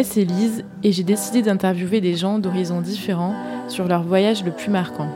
Moi, 0.00 0.08
c'est 0.08 0.24
Lise 0.24 0.64
et 0.82 0.92
j'ai 0.92 1.02
décidé 1.02 1.42
d'interviewer 1.42 2.00
des 2.00 2.14
gens 2.14 2.38
d'horizons 2.38 2.80
différents 2.80 3.34
sur 3.68 3.86
leur 3.86 4.02
voyage 4.02 4.42
le 4.42 4.50
plus 4.50 4.70
marquant. 4.70 5.10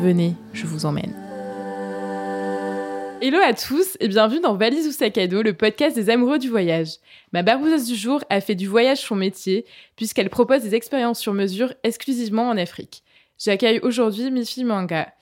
Venez, 0.00 0.34
je 0.54 0.64
vous 0.64 0.86
emmène. 0.86 1.14
Hello 3.20 3.38
à 3.44 3.52
tous 3.52 3.98
et 4.00 4.08
bienvenue 4.08 4.40
dans 4.40 4.54
Valise 4.54 4.88
ou 4.88 4.92
sac 4.92 5.18
à 5.18 5.26
dos, 5.26 5.42
le 5.42 5.52
podcast 5.52 5.94
des 5.94 6.08
amoureux 6.08 6.38
du 6.38 6.48
voyage. 6.48 6.94
Ma 7.34 7.42
barouseuse 7.42 7.86
du 7.86 7.96
jour 7.96 8.24
a 8.30 8.40
fait 8.40 8.54
du 8.54 8.66
voyage 8.66 9.02
son 9.02 9.14
métier 9.14 9.66
puisqu'elle 9.94 10.30
propose 10.30 10.62
des 10.62 10.74
expériences 10.74 11.20
sur 11.20 11.34
mesure 11.34 11.74
exclusivement 11.82 12.48
en 12.48 12.56
Afrique. 12.56 13.02
J'accueille 13.38 13.80
aujourd'hui 13.80 14.30
Mifi 14.30 14.64
Manga. 14.64 15.12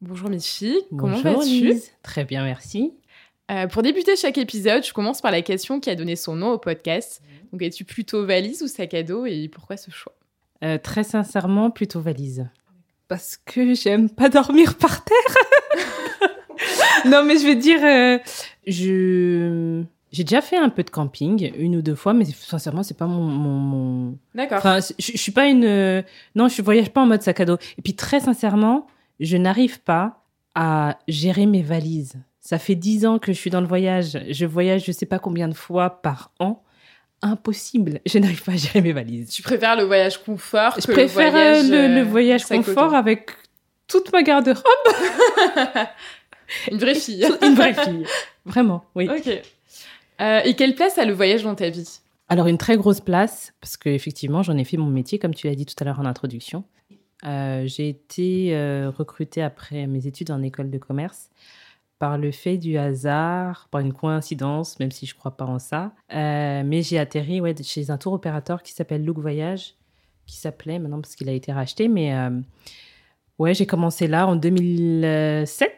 Bonjour 0.00 0.30
Mifi, 0.30 0.76
comment 0.98 1.18
vas-tu? 1.18 1.74
Très 2.02 2.24
bien, 2.24 2.42
merci. 2.42 2.92
Euh, 3.50 3.66
pour 3.66 3.82
débuter 3.82 4.14
chaque 4.16 4.38
épisode, 4.38 4.84
je 4.84 4.92
commence 4.92 5.20
par 5.20 5.30
la 5.30 5.42
question 5.42 5.80
qui 5.80 5.88
a 5.88 5.94
donné 5.94 6.16
son 6.16 6.36
nom 6.36 6.50
au 6.50 6.58
podcast. 6.58 7.22
Donc, 7.52 7.62
es-tu 7.62 7.84
plutôt 7.84 8.26
valise 8.26 8.62
ou 8.62 8.68
sac 8.68 8.92
à 8.92 9.02
dos 9.02 9.24
et 9.24 9.48
pourquoi 9.48 9.76
ce 9.76 9.90
choix? 9.90 10.14
Euh, 10.62 10.76
Très 10.76 11.02
sincèrement, 11.02 11.70
plutôt 11.70 12.00
valise. 12.00 12.46
Parce 13.08 13.38
que 13.38 13.74
j'aime 13.74 14.10
pas 14.10 14.28
dormir 14.28 14.76
par 14.76 15.02
terre. 15.02 15.36
non, 17.06 17.24
mais 17.24 17.38
je 17.38 17.46
vais 17.46 17.56
dire, 17.56 17.82
euh, 17.82 18.18
je 18.66 19.82
j'ai 20.10 20.24
déjà 20.24 20.40
fait 20.40 20.56
un 20.56 20.68
peu 20.68 20.82
de 20.82 20.90
camping, 20.90 21.52
une 21.58 21.76
ou 21.76 21.82
deux 21.82 21.94
fois, 21.94 22.12
mais 22.14 22.24
sincèrement, 22.26 22.82
c'est 22.82 22.96
pas 22.96 23.06
mon. 23.06 23.22
mon, 23.22 24.18
D'accord. 24.34 24.58
Enfin, 24.58 24.80
je, 24.80 25.12
je 25.12 25.18
suis 25.18 25.32
pas 25.32 25.46
une. 25.46 26.04
Non, 26.34 26.48
je 26.48 26.60
voyage 26.60 26.90
pas 26.90 27.02
en 27.02 27.06
mode 27.06 27.22
sac 27.22 27.40
à 27.40 27.44
dos. 27.46 27.58
Et 27.78 27.82
puis, 27.82 27.94
très 27.94 28.20
sincèrement, 28.20 28.86
je 29.20 29.36
n'arrive 29.36 29.80
pas 29.80 30.22
à 30.54 30.98
gérer 31.08 31.46
mes 31.46 31.62
valises. 31.62 32.18
Ça 32.40 32.58
fait 32.58 32.74
dix 32.74 33.04
ans 33.04 33.18
que 33.18 33.32
je 33.32 33.38
suis 33.38 33.50
dans 33.50 33.60
le 33.60 33.66
voyage. 33.66 34.18
Je 34.30 34.46
voyage 34.46 34.84
je 34.84 34.92
sais 34.92 35.06
pas 35.06 35.18
combien 35.18 35.48
de 35.48 35.54
fois 35.54 36.02
par 36.02 36.32
an. 36.38 36.62
Impossible. 37.20 38.00
Je 38.06 38.18
n'arrive 38.18 38.42
pas 38.44 38.52
à 38.52 38.56
gérer 38.56 38.80
mes 38.80 38.92
valises. 38.92 39.30
Tu 39.30 39.42
préfères 39.42 39.76
le 39.76 39.82
voyage 39.82 40.22
confort 40.22 40.76
Je 40.78 40.86
préfère 40.86 41.32
le 41.32 41.32
voyage, 41.32 41.70
le, 41.70 41.94
le 41.94 42.02
voyage 42.02 42.44
confort 42.46 42.94
avec 42.94 43.30
toute 43.88 44.12
ma 44.12 44.22
garde-robe. 44.22 44.62
Une 46.70 46.78
vraie 46.78 46.94
fille. 46.94 47.26
Une 47.42 47.54
vraie 47.54 47.74
fille. 47.74 48.04
Vraiment, 48.44 48.84
oui. 48.94 49.08
Ok. 49.08 49.28
Euh, 50.20 50.40
et 50.44 50.54
quelle 50.54 50.74
place 50.74 50.98
a 50.98 51.04
le 51.04 51.12
voyage 51.12 51.42
dans 51.42 51.54
ta 51.54 51.68
vie? 51.70 52.00
Alors, 52.28 52.46
une 52.46 52.58
très 52.58 52.76
grosse 52.76 53.00
place, 53.00 53.54
parce 53.60 53.76
qu'effectivement, 53.76 54.42
j'en 54.42 54.56
ai 54.56 54.64
fait 54.64 54.76
mon 54.76 54.90
métier, 54.90 55.18
comme 55.18 55.34
tu 55.34 55.46
l'as 55.46 55.54
dit 55.54 55.66
tout 55.66 55.74
à 55.80 55.84
l'heure 55.84 56.00
en 56.00 56.04
introduction. 56.04 56.64
Euh, 57.24 57.64
j'ai 57.66 57.88
été 57.88 58.54
euh, 58.54 58.90
recrutée 58.96 59.42
après 59.42 59.86
mes 59.86 60.06
études 60.06 60.30
en 60.30 60.42
école 60.42 60.70
de 60.70 60.78
commerce 60.78 61.30
par 61.98 62.18
le 62.18 62.30
fait 62.30 62.58
du 62.58 62.78
hasard, 62.78 63.68
par 63.70 63.80
une 63.80 63.92
coïncidence, 63.92 64.78
même 64.78 64.90
si 64.90 65.06
je 65.06 65.14
ne 65.14 65.18
crois 65.18 65.36
pas 65.36 65.44
en 65.44 65.58
ça. 65.58 65.92
Euh, 66.14 66.62
mais 66.64 66.82
j'ai 66.82 66.98
atterri 66.98 67.40
ouais, 67.40 67.54
chez 67.62 67.90
un 67.90 67.98
tour 67.98 68.12
opérateur 68.12 68.62
qui 68.62 68.72
s'appelle 68.72 69.04
Look 69.04 69.18
Voyage, 69.18 69.74
qui 70.26 70.36
s'appelait 70.36 70.78
maintenant 70.78 71.00
parce 71.00 71.16
qu'il 71.16 71.28
a 71.28 71.32
été 71.32 71.52
racheté. 71.52 71.88
Mais 71.88 72.14
euh, 72.14 72.30
ouais, 73.38 73.54
j'ai 73.54 73.66
commencé 73.66 74.06
là 74.06 74.26
en 74.26 74.36
2007. 74.36 75.74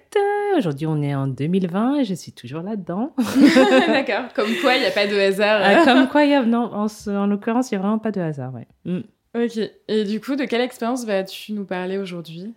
Aujourd'hui, 0.58 0.86
on 0.86 1.00
est 1.00 1.14
en 1.14 1.28
2020 1.28 2.00
et 2.00 2.04
je 2.04 2.14
suis 2.14 2.32
toujours 2.32 2.62
là-dedans. 2.62 3.14
D'accord. 3.86 4.32
Comme 4.34 4.50
quoi, 4.60 4.74
il 4.74 4.80
n'y 4.80 4.86
a 4.86 4.90
pas 4.90 5.06
de 5.06 5.16
hasard. 5.16 5.62
Euh, 5.62 5.84
comme 5.84 6.08
quoi, 6.08 6.24
y 6.24 6.34
a, 6.34 6.44
non, 6.44 6.70
en, 6.74 6.86
en 7.08 7.26
l'occurrence, 7.26 7.70
il 7.70 7.74
n'y 7.74 7.78
a 7.78 7.82
vraiment 7.82 7.98
pas 8.00 8.10
de 8.10 8.20
hasard. 8.20 8.52
Ouais. 8.52 8.66
Mm. 8.84 9.00
Ok. 9.36 9.58
Et 9.86 10.04
du 10.04 10.20
coup, 10.20 10.34
de 10.34 10.44
quelle 10.44 10.60
expérience 10.60 11.04
vas-tu 11.06 11.52
nous 11.52 11.64
parler 11.64 11.98
aujourd'hui? 11.98 12.52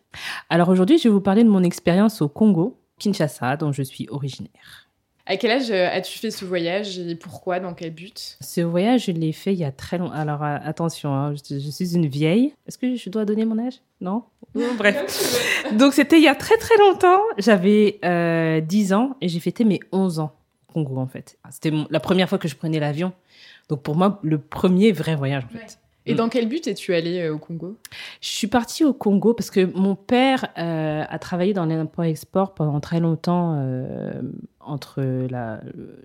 Alors 0.50 0.70
aujourd'hui, 0.70 0.98
je 0.98 1.04
vais 1.04 1.14
vous 1.14 1.22
parler 1.22 1.44
de 1.44 1.50
mon 1.50 1.64
expérience 1.64 2.22
au 2.22 2.28
Congo. 2.28 2.80
Kinshasa, 3.04 3.58
dont 3.58 3.72
je 3.72 3.84
suis 3.84 4.08
originaire. 4.10 4.90
À 5.26 5.38
quel 5.38 5.52
âge 5.52 5.72
as-tu 5.72 6.20
fait 6.20 6.32
ce 6.32 6.44
voyage 6.44 7.00
et 7.00 7.16
pourquoi 7.16 7.62
Dans 7.62 7.74
quel 7.74 7.92
but? 7.92 8.38
Ce 8.42 8.60
voyage, 8.60 9.06
je 9.06 9.12
l'ai 9.12 9.32
fait 9.32 9.54
il 9.54 9.60
y 9.60 9.64
a 9.64 9.72
très 9.72 9.98
longtemps. 9.98 10.14
Alors 10.14 10.44
attention, 10.44 11.14
hein, 11.14 11.34
je, 11.34 11.60
je, 11.60 11.70
suis 11.70 11.96
une 11.96 12.08
vieille. 12.08 12.54
Est-ce 12.68 12.78
que 12.78 12.96
je 12.96 13.10
dois 13.10 13.24
donner 13.24 13.46
mon 13.46 13.60
âge? 13.60 13.76
Non? 14.02 14.24
Bref. 14.78 15.66
Donc 15.78 15.94
c'était 15.94 16.18
il 16.18 16.24
y 16.24 16.28
a 16.28 16.36
très 16.36 16.58
très 16.58 16.76
longtemps. 16.78 17.22
J'avais 17.38 18.00
euh, 18.04 18.60
10 18.60 18.92
ans 18.92 19.16
et 19.22 19.30
j'ai 19.30 19.40
fêté 19.40 19.64
mes 19.64 19.80
11 19.94 20.20
ans 20.20 20.36
au 20.68 20.74
Congo 20.74 20.98
en 20.98 21.08
fait. 21.08 21.38
C'était 21.50 21.72
la 21.90 22.02
première 22.02 22.28
fois 22.28 22.38
que 22.38 22.50
je 22.50 22.56
prenais 22.58 22.82
l'avion. 22.82 23.14
Donc 23.70 23.82
pour 23.82 23.96
moi, 23.96 24.20
le 24.22 24.40
premier 24.40 24.92
vrai 24.92 25.16
voyage 25.16 25.46
en 25.46 25.48
fait. 25.48 25.58
Ouais. 25.58 25.83
Et 26.06 26.16
dans 26.16 26.30
quel 26.30 26.48
but 26.48 26.68
es-tu 26.68 26.94
allée 26.94 27.22
euh, 27.22 27.36
au 27.36 27.38
Congo? 27.38 27.78
Je 28.22 28.28
suis 28.28 28.48
partie 28.48 28.84
au 28.84 28.94
Congo 28.94 29.34
parce 29.34 29.50
que 29.50 29.66
mon 29.78 29.96
père 29.96 30.48
euh, 30.58 31.04
a 31.08 31.20
travaillé 31.20 31.54
dans 31.54 31.66
l'import-export 31.66 32.54
pendant 32.54 32.80
très 32.80 33.00
longtemps 33.00 33.56
euh, 33.58 34.22
entre 34.60 35.02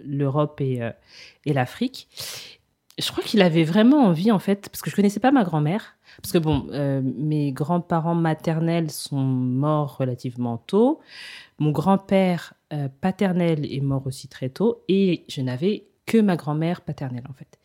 l'Europe 0.04 0.60
et, 0.60 0.82
euh, 0.82 0.91
et 1.47 1.53
l'Afrique. 1.53 2.09
Je 2.98 3.10
crois 3.12 3.22
qu'il 3.22 3.42
avait 3.42 3.64
vraiment 3.64 4.04
envie, 4.06 4.32
en 4.32 4.41
fait, 4.41 4.69
parce 4.69 4.82
que 4.82 4.91
je 4.91 4.97
connaissais 4.97 5.20
pas 5.20 5.31
ma 5.31 5.44
grand-mère. 5.44 5.97
Parce 6.20 6.32
que, 6.32 6.38
bon, 6.38 6.66
mes 7.03 7.53
grands-parents 7.53 8.16
maternels 8.16 8.91
sont 8.91 9.22
morts 9.22 9.98
relativement 9.98 10.56
tôt. 10.59 10.98
Mon 11.60 11.70
grand-père 11.70 12.54
paternel 13.00 13.72
est 13.72 13.80
mort 13.82 14.04
aussi 14.09 14.26
très 14.26 14.48
tôt. 14.48 14.82
Et 14.88 15.25
je 15.28 15.42
n'avais 15.42 15.84
que 16.08 16.19
ma 16.19 16.36
grand-mère 16.36 16.80
paternelle, 16.80 17.24
en 17.28 17.34
fait. 17.34 17.58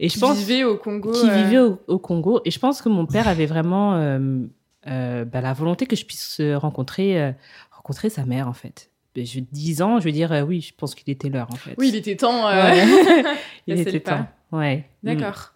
Et 0.00 0.08
je 0.08 0.18
pense 0.18 0.38
vivait 0.38 0.64
au 0.64 0.76
Congo. 0.76 1.12
Qui 1.12 1.28
euh... 1.28 1.44
vivait 1.44 1.58
au, 1.58 1.80
au, 1.86 1.98
Congo. 1.98 2.40
Et 2.44 2.50
je 2.50 2.58
pense 2.58 2.82
que 2.82 2.88
mon 2.88 3.06
père 3.06 3.28
avait 3.28 3.46
vraiment 3.46 3.94
euh, 3.94 4.40
euh, 4.88 5.24
bah, 5.24 5.40
la 5.40 5.52
volonté 5.52 5.86
que 5.86 5.94
je 5.94 6.04
puisse 6.04 6.40
rencontrer, 6.56 7.20
euh, 7.20 7.32
rencontrer 7.70 8.10
sa 8.10 8.24
mère, 8.24 8.48
en 8.48 8.54
fait. 8.54 8.90
Je, 9.16 9.38
10 9.38 9.82
ans, 9.82 10.00
je 10.00 10.06
veux 10.06 10.12
dire, 10.12 10.44
oui, 10.48 10.60
je 10.60 10.74
pense 10.74 10.96
qu'il 10.96 11.12
était 11.12 11.28
l'heure, 11.28 11.48
en 11.52 11.56
fait. 11.56 11.74
Oui, 11.78 11.90
il 11.90 11.94
était 11.94 12.16
temps. 12.16 12.46
Ouais. 12.46 12.84
il 13.68 13.78
était 13.78 14.00
temps. 14.00 14.26
Ouais. 14.50 14.88
D'accord. 15.04 15.52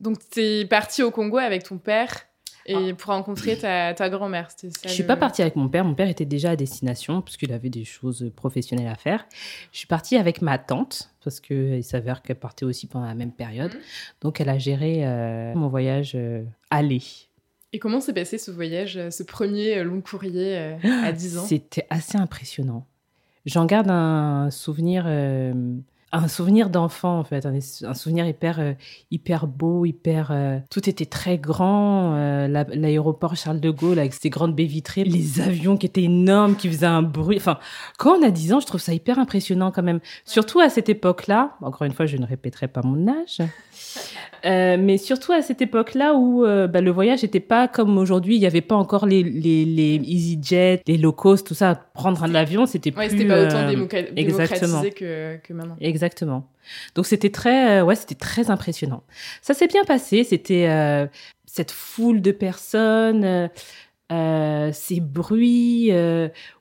Mm. 0.00 0.04
Donc, 0.04 0.18
tu 0.30 0.40
es 0.40 0.64
partie 0.64 1.02
au 1.02 1.10
Congo 1.10 1.36
avec 1.36 1.64
ton 1.64 1.76
père 1.76 2.22
et 2.64 2.74
ah. 2.74 2.94
pour 2.94 3.12
rencontrer 3.12 3.58
ta, 3.58 3.92
ta 3.92 4.08
grand-mère. 4.08 4.48
Je 4.60 4.68
ne 4.68 4.88
suis 4.88 5.02
le... 5.02 5.06
pas 5.06 5.16
partie 5.16 5.42
avec 5.42 5.56
mon 5.56 5.68
père. 5.68 5.84
Mon 5.84 5.94
père 5.94 6.08
était 6.08 6.24
déjà 6.24 6.50
à 6.50 6.56
destination 6.56 7.20
puisqu'il 7.20 7.52
avait 7.52 7.70
des 7.70 7.84
choses 7.84 8.30
professionnelles 8.34 8.88
à 8.88 8.94
faire. 8.94 9.26
Je 9.72 9.78
suis 9.78 9.86
partie 9.86 10.16
avec 10.16 10.42
ma 10.42 10.58
tante 10.58 11.11
parce 11.22 11.40
qu'il 11.40 11.84
s'avère 11.84 12.22
qu'elle 12.22 12.36
partait 12.36 12.64
aussi 12.64 12.86
pendant 12.86 13.06
la 13.06 13.14
même 13.14 13.32
période. 13.32 13.74
Mmh. 13.74 13.78
Donc, 14.20 14.40
elle 14.40 14.48
a 14.48 14.58
géré 14.58 15.06
euh, 15.06 15.54
mon 15.54 15.68
voyage 15.68 16.12
euh, 16.14 16.44
aller. 16.70 17.02
Et 17.72 17.78
comment 17.78 18.00
s'est 18.00 18.12
passé 18.12 18.36
ce 18.36 18.50
voyage, 18.50 19.00
ce 19.10 19.22
premier 19.22 19.82
long 19.82 20.02
courrier 20.02 20.58
euh, 20.58 20.76
à 21.04 21.12
10 21.12 21.38
ans? 21.38 21.44
C'était 21.44 21.86
assez 21.88 22.18
impressionnant. 22.18 22.86
J'en 23.46 23.64
garde 23.64 23.90
un 23.90 24.50
souvenir 24.50 25.04
euh, 25.06 25.52
un 26.12 26.28
souvenir 26.28 26.68
d'enfant 26.68 27.18
en 27.18 27.24
fait, 27.24 27.46
un, 27.46 27.54
un 27.54 27.94
souvenir 27.94 28.26
hyper 28.26 28.60
euh, 28.60 28.72
hyper 29.10 29.46
beau, 29.46 29.86
hyper 29.86 30.28
euh, 30.30 30.58
tout 30.70 30.88
était 30.88 31.06
très 31.06 31.38
grand, 31.38 32.14
euh, 32.14 32.48
l'aéroport 32.48 33.34
Charles 33.34 33.60
de 33.60 33.70
Gaulle 33.70 33.98
avec 33.98 34.12
ses 34.12 34.28
grandes 34.28 34.54
baies 34.54 34.66
vitrées, 34.66 35.04
les 35.04 35.40
avions 35.40 35.78
qui 35.78 35.86
étaient 35.86 36.02
énormes, 36.02 36.54
qui 36.56 36.68
faisaient 36.68 36.86
un 36.86 37.02
bruit. 37.02 37.38
Enfin, 37.38 37.58
quand 37.98 38.18
on 38.18 38.22
a 38.22 38.30
10 38.30 38.52
ans, 38.52 38.60
je 38.60 38.66
trouve 38.66 38.80
ça 38.80 38.92
hyper 38.92 39.18
impressionnant 39.18 39.70
quand 39.70 39.82
même. 39.82 40.00
Surtout 40.26 40.60
à 40.60 40.68
cette 40.68 40.90
époque-là. 40.90 41.56
Encore 41.62 41.86
une 41.86 41.92
fois, 41.92 42.04
je 42.04 42.18
ne 42.18 42.26
répéterai 42.26 42.68
pas 42.68 42.82
mon 42.82 43.08
âge. 43.08 43.38
Mais 44.44 44.98
surtout 44.98 45.32
à 45.32 45.40
cette 45.40 45.62
époque-là 45.62 46.14
où 46.14 46.42
bah, 46.42 46.80
le 46.80 46.90
voyage 46.90 47.22
n'était 47.22 47.40
pas 47.40 47.68
comme 47.68 47.96
aujourd'hui, 47.96 48.36
il 48.36 48.40
n'y 48.40 48.46
avait 48.46 48.60
pas 48.60 48.74
encore 48.74 49.06
les, 49.06 49.22
les, 49.22 49.64
les 49.64 49.94
EasyJet, 49.94 50.82
les 50.86 50.98
low 50.98 51.12
cost, 51.12 51.46
tout 51.46 51.54
ça. 51.54 51.80
Prendre 51.94 52.24
un 52.24 52.34
avion, 52.34 52.66
c'était 52.66 52.92
ouais, 52.94 53.08
plus. 53.08 53.18
c'était 53.18 53.28
pas 53.28 53.44
autant 53.44 53.68
démocratisé 54.12 54.90
que, 54.90 55.36
que 55.36 55.52
maintenant. 55.52 55.76
Exactement. 55.80 56.01
Donc 56.94 57.06
c'était 57.06 57.30
très, 57.30 57.80
euh, 57.80 57.84
ouais, 57.84 57.94
c'était 57.94 58.14
très 58.14 58.50
impressionnant. 58.50 59.02
Ça 59.40 59.54
s'est 59.54 59.66
bien 59.66 59.84
passé. 59.84 60.24
C'était 60.24 60.68
euh, 60.68 61.06
cette 61.46 61.70
foule 61.70 62.20
de 62.20 62.32
personnes. 62.32 63.50
Euh, 64.12 64.70
ces 64.72 65.00
bruits 65.00 65.90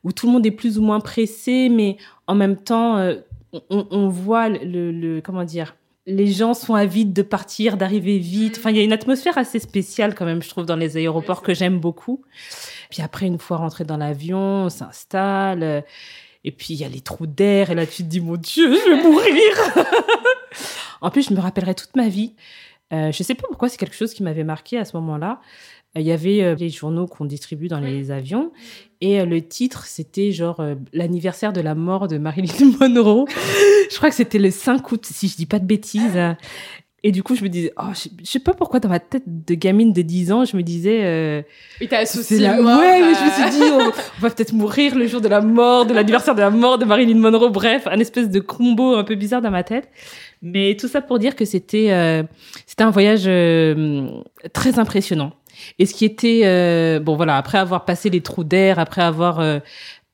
où 0.03 0.11
tout 0.13 0.27
le 0.27 0.31
monde 0.31 0.45
est 0.45 0.51
plus 0.51 0.77
ou 0.79 0.81
moins 0.81 1.01
pressé, 1.01 1.67
mais 1.69 1.97
en 2.27 2.35
même 2.35 2.55
temps, 2.55 2.97
on, 3.51 3.87
on, 3.91 4.07
voit 4.07 4.47
le, 4.47 4.91
le, 4.91 5.19
comment 5.19 5.43
dire, 5.43 5.75
les 6.05 6.27
gens 6.27 6.53
sont 6.53 6.75
avides 6.75 7.11
de 7.11 7.23
partir, 7.23 7.75
d'arriver 7.75 8.19
vite. 8.19 8.55
Enfin, 8.57 8.69
il 8.69 8.77
y 8.77 8.79
a 8.79 8.83
une 8.83 8.93
atmosphère 8.93 9.37
assez 9.37 9.59
spéciale 9.59 10.15
quand 10.15 10.23
même, 10.23 10.41
je 10.41 10.47
trouve, 10.47 10.65
dans 10.65 10.77
les 10.77 10.95
aéroports 10.95 11.41
que 11.41 11.53
j'aime 11.53 11.77
beaucoup. 11.77 12.21
Puis 12.89 13.01
après, 13.01 13.25
une 13.25 13.37
fois 13.37 13.57
rentré 13.57 13.83
dans 13.83 13.97
l'avion, 13.97 14.37
on 14.37 14.69
s'installe. 14.69 15.83
Et 16.43 16.51
puis, 16.51 16.73
il 16.73 16.81
y 16.81 16.83
a 16.83 16.89
les 16.89 17.01
trous 17.01 17.27
d'air. 17.27 17.69
Et 17.69 17.75
là, 17.75 17.85
tu 17.85 18.03
te 18.03 18.07
dis, 18.07 18.19
mon 18.19 18.35
Dieu, 18.35 18.73
je 18.73 18.89
vais 18.89 19.03
mourir. 19.03 19.85
en 21.01 21.09
plus, 21.11 21.29
je 21.29 21.33
me 21.33 21.39
rappellerai 21.39 21.75
toute 21.75 21.95
ma 21.95 22.07
vie. 22.07 22.33
Euh, 22.93 23.11
je 23.11 23.23
sais 23.23 23.35
pas 23.35 23.43
pourquoi, 23.47 23.69
c'est 23.69 23.77
quelque 23.77 23.95
chose 23.95 24.13
qui 24.13 24.23
m'avait 24.23 24.43
marqué 24.43 24.77
à 24.77 24.85
ce 24.85 24.97
moment-là. 24.97 25.39
Il 25.95 26.03
y 26.03 26.11
avait 26.13 26.41
euh, 26.41 26.55
les 26.55 26.69
journaux 26.69 27.05
qu'on 27.05 27.25
distribue 27.25 27.67
dans 27.67 27.81
les 27.81 28.11
avions 28.11 28.53
et 29.01 29.19
euh, 29.19 29.25
le 29.25 29.41
titre 29.41 29.85
c'était 29.85 30.31
genre 30.31 30.61
euh, 30.61 30.75
l'anniversaire 30.93 31.51
de 31.51 31.59
la 31.59 31.75
mort 31.75 32.07
de 32.07 32.17
Marilyn 32.17 32.71
Monroe. 32.79 33.25
je 33.91 33.97
crois 33.97 34.09
que 34.09 34.15
c'était 34.15 34.39
le 34.39 34.51
5 34.51 34.89
août 34.89 35.05
si 35.05 35.27
je 35.27 35.35
dis 35.35 35.45
pas 35.45 35.59
de 35.59 35.65
bêtises. 35.65 36.17
Et 37.03 37.11
du 37.11 37.23
coup, 37.23 37.35
je 37.35 37.43
me 37.43 37.49
disais, 37.49 37.73
oh, 37.77 37.85
je, 37.95 38.09
je 38.23 38.29
sais 38.29 38.39
pas 38.39 38.53
pourquoi 38.53 38.79
dans 38.79 38.89
ma 38.89 38.99
tête 38.99 39.23
de 39.25 39.55
gamine 39.55 39.91
de 39.91 40.03
10 40.03 40.31
ans, 40.31 40.45
je 40.45 40.55
me 40.55 40.61
disais. 40.61 40.99
Euh, 41.03 41.41
Et 41.79 41.87
t'as 41.87 41.99
associé 42.01 42.37
la- 42.37 42.61
mort 42.61 42.79
Ouais, 42.79 43.01
mais 43.01 43.13
je 43.15 43.25
me 43.25 43.49
suis 43.49 43.59
dit, 43.59 43.71
on, 43.71 43.87
on 43.87 44.21
va 44.21 44.29
peut-être 44.29 44.53
mourir 44.53 44.95
le 44.95 45.07
jour 45.07 45.19
de 45.19 45.27
la 45.27 45.41
mort, 45.41 45.87
de 45.87 45.93
l'anniversaire 45.95 46.35
de 46.35 46.41
la 46.41 46.51
mort 46.51 46.77
de 46.77 46.85
Marilyn 46.85 47.17
Monroe. 47.17 47.49
Bref, 47.49 47.87
un 47.87 47.99
espèce 47.99 48.29
de 48.29 48.39
combo 48.39 48.93
un 48.95 49.03
peu 49.03 49.15
bizarre 49.15 49.41
dans 49.41 49.49
ma 49.49 49.63
tête. 49.63 49.89
Mais 50.43 50.75
tout 50.79 50.87
ça 50.87 51.01
pour 51.01 51.17
dire 51.17 51.35
que 51.35 51.45
c'était 51.45 51.91
euh, 51.91 52.21
c'était 52.67 52.83
un 52.83 52.89
voyage 52.91 53.23
euh, 53.25 54.07
très 54.53 54.77
impressionnant. 54.79 55.33
Et 55.79 55.85
ce 55.87 55.93
qui 55.93 56.05
était 56.05 56.41
euh, 56.45 56.99
bon 56.99 57.15
voilà 57.15 57.35
après 57.37 57.57
avoir 57.57 57.85
passé 57.85 58.09
les 58.09 58.21
trous 58.21 58.43
d'air, 58.43 58.79
après 58.79 59.01
avoir 59.03 59.39
euh, 59.39 59.59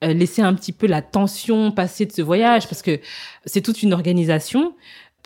euh, 0.03 0.13
laissé 0.13 0.41
un 0.41 0.53
petit 0.53 0.73
peu 0.73 0.85
la 0.87 1.01
tension 1.01 1.71
passer 1.71 2.05
de 2.05 2.11
ce 2.11 2.21
voyage 2.21 2.67
parce 2.67 2.81
que 2.81 2.99
c'est 3.45 3.61
toute 3.61 3.83
une 3.83 3.93
organisation. 3.93 4.73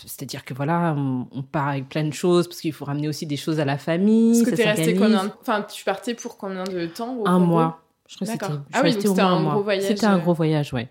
C'est-à-dire 0.07 0.45
que 0.45 0.53
voilà, 0.53 0.93
on, 0.97 1.27
on 1.31 1.43
part 1.43 1.69
avec 1.69 1.89
plein 1.89 2.03
de 2.03 2.13
choses 2.13 2.47
parce 2.47 2.61
qu'il 2.61 2.73
faut 2.73 2.85
ramener 2.85 3.07
aussi 3.07 3.25
des 3.25 3.37
choses 3.37 3.59
à 3.59 3.65
la 3.65 3.77
famille. 3.77 4.41
Parce 4.43 4.51
que 4.51 4.55
t'es 4.55 4.71
resté 4.71 4.95
combien 4.95 5.31
Enfin, 5.41 5.61
tu 5.63 5.83
partais 5.83 6.13
pour 6.13 6.37
combien 6.37 6.63
de 6.63 6.85
temps 6.87 7.15
au 7.15 7.27
Un 7.27 7.33
Congo 7.39 7.45
mois. 7.45 7.81
Je 8.07 8.17
crois 8.17 8.35
que 8.37 8.45
Ah 8.73 8.81
oui, 8.83 8.91
c'était 8.93 9.21
un 9.21 9.39
mois. 9.39 9.53
gros 9.53 9.63
voyage, 9.63 9.83
C'était 9.83 10.05
un 10.05 10.17
euh. 10.17 10.19
gros 10.19 10.33
voyage, 10.33 10.73
ouais. 10.73 10.89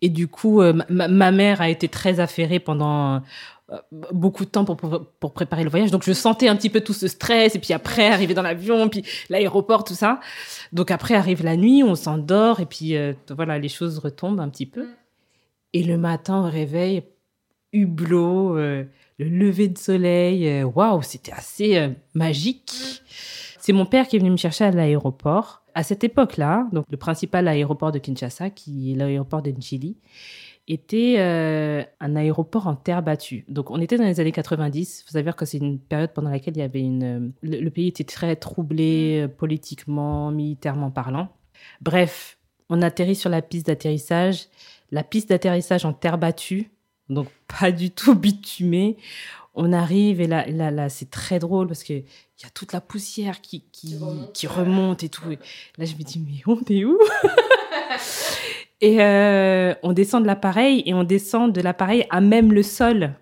Et 0.00 0.08
du 0.08 0.28
coup, 0.28 0.62
euh, 0.62 0.72
ma, 0.88 1.08
ma 1.08 1.30
mère 1.30 1.60
a 1.60 1.68
été 1.68 1.88
très 1.88 2.20
affairée 2.20 2.58
pendant 2.58 3.20
euh, 3.70 3.78
beaucoup 4.12 4.44
de 4.44 4.50
temps 4.50 4.64
pour, 4.64 4.76
pour, 4.76 5.04
pour 5.20 5.32
préparer 5.34 5.62
le 5.64 5.70
voyage. 5.70 5.90
Donc, 5.90 6.04
je 6.04 6.12
sentais 6.12 6.48
un 6.48 6.56
petit 6.56 6.70
peu 6.70 6.80
tout 6.80 6.92
ce 6.94 7.06
stress. 7.06 7.54
Et 7.54 7.58
puis 7.58 7.74
après, 7.74 8.08
arriver 8.08 8.32
dans 8.32 8.42
l'avion, 8.42 8.88
puis 8.88 9.04
l'aéroport, 9.28 9.84
tout 9.84 9.94
ça. 9.94 10.20
Donc, 10.72 10.90
après, 10.90 11.14
arrive 11.14 11.44
la 11.44 11.56
nuit, 11.56 11.82
on 11.82 11.94
s'endort. 11.94 12.60
Et 12.60 12.66
puis, 12.66 12.96
euh, 12.96 13.12
voilà, 13.30 13.58
les 13.58 13.68
choses 13.68 13.98
retombent 13.98 14.40
un 14.40 14.48
petit 14.48 14.66
peu. 14.66 14.84
Mm. 14.84 14.94
Et 15.74 15.82
le 15.82 15.98
matin, 15.98 16.46
au 16.46 16.50
réveil, 16.50 17.02
hublot, 17.74 18.56
euh, 18.56 18.84
le 19.18 19.28
lever 19.28 19.68
de 19.68 19.78
soleil. 19.78 20.48
euh, 20.48 20.64
Waouh, 20.64 21.02
c'était 21.02 21.32
assez 21.32 21.76
euh, 21.76 21.90
magique. 22.14 22.72
C'est 23.58 23.72
mon 23.72 23.86
père 23.86 24.08
qui 24.08 24.16
est 24.16 24.18
venu 24.18 24.30
me 24.30 24.36
chercher 24.36 24.64
à 24.64 24.70
l'aéroport. 24.70 25.62
À 25.74 25.82
cette 25.82 26.04
époque-là, 26.04 26.68
donc 26.72 26.86
le 26.90 26.96
principal 26.96 27.48
aéroport 27.48 27.92
de 27.92 27.98
Kinshasa, 27.98 28.50
qui 28.50 28.92
est 28.92 28.94
l'aéroport 28.94 29.42
de 29.42 29.50
Njili, 29.50 29.96
était 30.68 31.18
un 31.18 32.16
aéroport 32.16 32.68
en 32.68 32.76
terre 32.76 33.02
battue. 33.02 33.44
Donc 33.48 33.70
on 33.70 33.80
était 33.80 33.96
dans 33.96 34.04
les 34.04 34.20
années 34.20 34.32
90. 34.32 35.00
Il 35.00 35.04
faut 35.04 35.12
savoir 35.12 35.34
que 35.34 35.44
c'est 35.44 35.58
une 35.58 35.80
période 35.80 36.12
pendant 36.12 36.30
laquelle 36.30 36.56
il 36.56 36.60
y 36.60 36.62
avait 36.62 36.80
une, 36.80 37.32
le, 37.42 37.68
pays 37.70 37.88
était 37.88 38.04
très 38.04 38.36
troublé 38.36 39.26
politiquement, 39.36 40.30
militairement 40.30 40.90
parlant. 40.90 41.28
Bref, 41.80 42.38
on 42.68 42.82
atterrit 42.82 43.16
sur 43.16 43.30
la 43.30 43.42
piste 43.42 43.66
d'atterrissage. 43.66 44.46
La 44.90 45.02
piste 45.02 45.30
d'atterrissage 45.30 45.84
en 45.84 45.92
terre 45.92 46.18
battue, 46.18 46.70
donc 47.08 47.28
pas 47.60 47.72
du 47.72 47.90
tout 47.90 48.14
bitumée. 48.18 48.96
On 49.54 49.72
arrive 49.72 50.20
et 50.20 50.26
là, 50.26 50.44
là, 50.48 50.70
là 50.72 50.88
c'est 50.88 51.10
très 51.10 51.38
drôle 51.38 51.68
parce 51.68 51.84
que 51.84 51.92
il 51.92 52.42
y 52.42 52.46
a 52.46 52.50
toute 52.52 52.72
la 52.72 52.80
poussière 52.80 53.40
qui, 53.40 53.62
qui, 53.70 53.96
Qui 54.32 54.46
remonte. 54.48 55.04
et 55.04 55.08
tout. 55.08 55.30
Et 55.30 55.38
là, 55.78 55.84
je 55.84 55.94
me 55.94 56.02
dis, 56.02 56.18
mais 56.18 56.42
on 56.46 56.60
est 56.68 56.84
où? 56.84 56.98
Et 58.80 59.00
euh, 59.00 59.74
on 59.82 59.92
descend 59.92 60.22
de 60.22 60.26
l'appareil 60.26 60.82
et 60.84 60.92
on 60.92 61.04
descend 61.04 61.52
de 61.52 61.60
l'appareil 61.62 62.04
à 62.10 62.20
même 62.20 62.52
le 62.52 62.62
sol. 62.62 63.14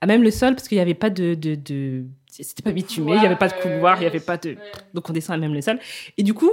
À 0.00 0.06
même 0.06 0.24
le 0.24 0.30
sol 0.32 0.54
parce 0.56 0.66
qu'il 0.66 0.76
n'y 0.76 0.82
avait 0.82 0.94
pas 0.94 1.10
de... 1.10 1.34
de, 1.34 1.54
de... 1.54 2.04
C'était 2.26 2.62
pas 2.62 2.72
bitumé, 2.72 3.12
il 3.12 3.20
n'y 3.20 3.26
avait 3.26 3.36
pas 3.36 3.48
de 3.48 3.54
couloir, 3.54 3.98
il 3.98 4.00
n'y 4.00 4.06
avait 4.06 4.18
pas 4.18 4.36
de... 4.36 4.56
Donc 4.94 5.08
on 5.08 5.12
descend 5.12 5.34
à 5.34 5.38
même 5.38 5.54
le 5.54 5.60
sol. 5.60 5.78
Et 6.16 6.22
du 6.24 6.34
coup, 6.34 6.50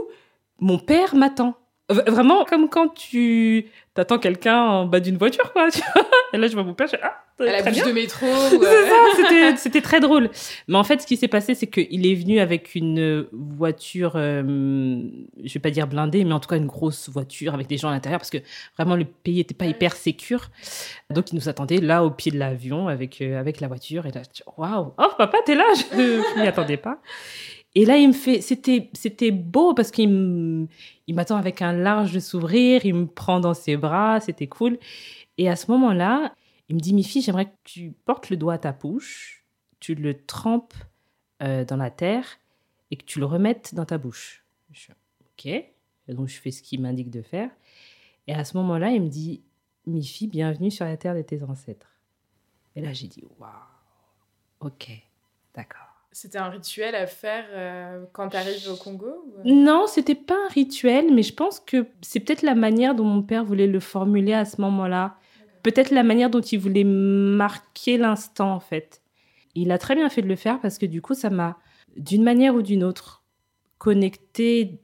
mon 0.60 0.78
père 0.78 1.16
m'attend. 1.16 1.56
Vraiment 1.90 2.46
comme 2.46 2.68
quand 2.68 2.88
tu 2.90 3.68
t'attends 3.94 4.18
quelqu'un 4.18 4.60
en 4.60 4.86
bas 4.86 5.00
d'une 5.00 5.18
voiture, 5.18 5.54
quoi. 5.54 5.70
tu 5.72 5.82
vois. 5.94 6.04
Et 6.34 6.38
là, 6.38 6.48
je 6.48 6.54
vois 6.54 6.64
mon 6.64 6.74
père, 6.74 6.88
je 6.88 6.98
fais, 6.98 7.02
ah, 7.04 7.24
À 7.40 7.44
la 7.44 7.62
bouche 7.62 7.84
de 7.84 7.92
métro. 7.92 8.26
C'est 8.50 8.58
ou, 8.58 8.64
ça, 8.64 9.56
c'était- 9.58 9.82
très 9.82 10.00
drôle. 10.00 10.30
Mais 10.68 10.78
en 10.78 10.84
fait, 10.84 11.02
ce 11.02 11.08
qui 11.08 11.16
s'est 11.16 11.28
passé, 11.28 11.54
c'est 11.54 11.68
qu'il 11.68 12.08
est 12.08 12.16
venu 12.16 12.40
avec 12.40 12.74
une 12.74 13.28
voiture, 13.32 14.14
euh, 14.16 14.42
je 15.44 15.54
vais 15.54 15.60
pas 15.60 15.70
dire 15.70 15.86
blindée, 15.86 16.24
mais 16.24 16.34
en 16.34 16.40
tout 16.40 16.50
cas 16.50 16.58
une 16.58 16.66
grosse 16.66 17.08
voiture 17.08 17.54
avec 17.54 17.68
des 17.68 17.78
gens 17.78 17.90
à 17.90 17.92
l'intérieur, 17.92 18.20
parce 18.20 18.32
que 18.32 18.40
vraiment 18.78 18.96
le 18.96 19.06
pays 19.06 19.40
était 19.40 19.54
pas 19.54 19.66
hyper 19.68 19.96
sécure. 19.96 20.50
Donc, 21.12 21.32
il 21.32 21.36
nous 21.36 21.50
attendait 21.50 21.78
là 21.82 22.04
au 22.04 22.10
pied 22.10 22.32
de 22.32 22.40
l'avion 22.40 22.88
avec, 22.88 23.22
euh, 23.22 23.40
avec 23.40 23.62
la 23.62 23.68
voiture. 23.68 24.08
Et 24.08 24.12
là, 24.12 24.22
waouh, 24.58 24.94
oh 24.98 25.08
papa, 25.18 25.38
t'es 25.46 25.54
là? 25.56 25.66
Je 25.92 26.40
m'y 26.42 26.48
attendais 26.48 26.78
pas. 26.78 27.00
Et 27.75 27.83
là, 27.86 27.98
il 27.98 28.07
me 28.07 28.13
fait, 28.13 28.39
c'était, 28.42 28.89
c'était 28.94 29.31
beau 29.31 29.74
parce 29.74 29.92
qu'il 29.92 30.68
il 31.07 31.16
m'attend 31.16 31.36
avec 31.36 31.62
un 31.62 31.74
large 31.74 32.18
sourire, 32.19 32.86
il 32.86 32.95
me 32.95 33.06
prend 33.06 33.42
dans 33.42 33.54
ses 33.54 33.75
bras, 33.75 34.22
c'était 34.22 34.48
cool. 34.48 34.80
Et 35.38 35.50
à 35.50 35.57
ce 35.57 35.69
moment-là, 35.72 36.33
il 36.69 36.75
me 36.75 36.80
dit, 36.80 36.94
Mifi, 36.94 37.22
j'aimerais 37.22 37.48
que 37.48 37.56
tu 37.66 37.94
portes 38.06 38.30
le 38.30 38.38
doigt 38.38 38.54
à 38.54 38.57
ta 38.57 38.72
bouche, 38.72 39.45
tu 39.80 39.94
le 39.94 40.25
trempes 40.25 40.74
euh, 41.44 41.66
dans 41.66 41.75
la 41.75 41.92
terre 41.92 42.25
et 42.92 42.95
que 42.95 43.04
tu 43.04 43.19
le 43.19 43.25
remettes 43.25 43.75
dans 43.75 43.86
ta 43.86 43.98
bouche. 43.98 44.45
Je 44.72 44.92
ok. 45.38 45.66
Donc, 46.07 46.30
je 46.30 46.39
fais 46.39 46.51
ce 46.51 46.62
qu'il 46.62 46.81
m'indique 46.81 47.10
de 47.10 47.22
faire. 47.22 47.50
Et 48.27 48.33
à 48.33 48.45
ce 48.45 48.56
moment-là, 48.57 48.92
il 48.92 49.01
me 49.01 49.10
dit, 49.10 49.44
Mifi, 49.86 50.27
bienvenue 50.27 50.72
sur 50.72 50.86
la 50.86 50.98
terre 50.98 51.13
de 51.13 51.22
tes 51.22 51.44
ancêtres. 51.44 51.89
Et 52.75 52.81
là, 52.81 52.94
j'ai 52.94 53.07
dit, 53.07 53.24
waouh, 53.38 53.51
ok, 54.62 54.92
d'accord. 55.54 55.85
C'était 56.16 56.38
un 56.38 56.48
rituel 56.48 56.96
à 56.96 57.08
faire 57.08 57.44
euh, 57.52 58.06
quand 58.14 58.30
t'arrives 58.30 58.70
au 58.70 58.78
Congo 58.78 59.06
ou, 59.06 59.34
euh? 59.38 59.42
Non, 59.44 59.84
c'était 59.86 60.16
pas 60.16 60.38
un 60.46 60.48
rituel, 60.48 61.14
mais 61.14 61.24
je 61.24 61.34
pense 61.34 61.60
que 61.60 61.88
c'est 62.02 62.22
peut-être 62.22 62.42
la 62.42 62.56
manière 62.56 62.96
dont 62.96 63.04
mon 63.04 63.22
père 63.22 63.44
voulait 63.44 63.68
le 63.68 63.82
formuler 63.82 64.32
à 64.32 64.46
ce 64.46 64.62
moment-là. 64.62 65.18
Peut-être 65.62 65.92
la 65.92 66.04
manière 66.04 66.30
dont 66.30 66.40
il 66.40 66.58
voulait 66.58 66.86
marquer 66.86 67.98
l'instant, 67.98 68.54
en 68.54 68.62
fait. 68.62 69.02
Il 69.56 69.74
a 69.74 69.78
très 69.78 69.94
bien 69.94 70.08
fait 70.08 70.22
de 70.22 70.30
le 70.30 70.38
faire 70.38 70.62
parce 70.62 70.78
que 70.78 70.86
du 70.86 71.02
coup, 71.02 71.16
ça 71.16 71.30
m'a, 71.30 71.58
d'une 71.98 72.24
manière 72.24 72.56
ou 72.56 72.62
d'une 72.62 72.86
autre, 72.86 73.26
connecté 73.78 74.80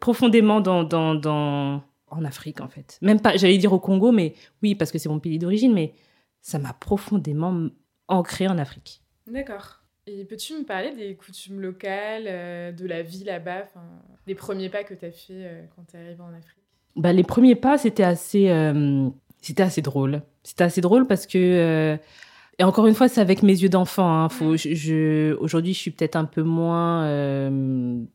profondément 0.00 0.62
dans, 0.62 0.84
dans, 0.84 1.14
dans, 1.14 1.82
en 2.06 2.24
Afrique, 2.24 2.62
en 2.62 2.68
fait. 2.68 2.96
Même 3.02 3.20
pas, 3.20 3.36
j'allais 3.36 3.58
dire 3.58 3.74
au 3.74 3.78
Congo, 3.78 4.10
mais 4.10 4.32
oui, 4.62 4.74
parce 4.74 4.90
que 4.90 4.96
c'est 4.96 5.10
mon 5.10 5.20
pays 5.20 5.38
d'origine, 5.38 5.74
mais 5.74 5.92
ça 6.40 6.58
m'a 6.58 6.72
profondément 6.72 7.68
ancré 8.08 8.48
en 8.48 8.56
Afrique. 8.56 9.02
D'accord. 9.26 9.81
Et 10.06 10.24
peux-tu 10.24 10.54
me 10.58 10.64
parler 10.64 10.94
des 10.94 11.14
coutumes 11.14 11.60
locales, 11.60 12.24
euh, 12.26 12.72
de 12.72 12.86
la 12.86 13.02
vie 13.02 13.24
là-bas, 13.24 13.68
des 14.26 14.34
premiers 14.34 14.68
pas 14.68 14.82
que 14.82 14.94
t'as 14.94 15.12
fait 15.12 15.32
euh, 15.32 15.62
quand 15.76 15.82
t'es 15.86 15.98
arrivé 15.98 16.20
en 16.20 16.34
Afrique? 16.34 16.64
Bah, 16.96 17.12
les 17.12 17.22
premiers 17.22 17.54
pas, 17.54 17.78
c'était 17.78 18.02
assez, 18.02 18.50
euh, 18.50 19.08
c'était 19.40 19.62
assez 19.62 19.80
drôle. 19.80 20.22
C'était 20.42 20.64
assez 20.64 20.80
drôle 20.80 21.06
parce 21.06 21.26
que, 21.26 21.96
et 22.58 22.64
encore 22.64 22.86
une 22.88 22.94
fois, 22.94 23.08
c'est 23.08 23.20
avec 23.20 23.42
mes 23.44 23.52
yeux 23.54 23.68
d'enfant. 23.68 24.24
Hein, 24.24 24.28
faut, 24.28 24.56
je, 24.56 24.74
je- 24.74 25.34
aujourd'hui, 25.36 25.72
je 25.72 25.78
suis 25.78 25.90
peut-être 25.92 26.16
un 26.16 26.24
peu 26.24 26.42
moins 26.42 27.06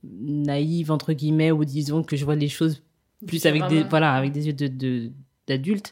naïve 0.04 0.92
entre 0.92 1.14
guillemets, 1.14 1.52
ou 1.52 1.64
disons 1.66 2.04
que 2.04 2.16
je 2.18 2.26
vois 2.26 2.36
les 2.36 2.50
choses 2.50 2.84
plus 3.26 3.46
avec 3.46 3.62
des, 3.70 3.84
voilà, 3.90 4.14
avec 4.14 4.32
des 4.34 4.48
yeux 4.48 4.54
de, 4.54 4.68
de- 4.68 5.12
d'adulte. 5.48 5.92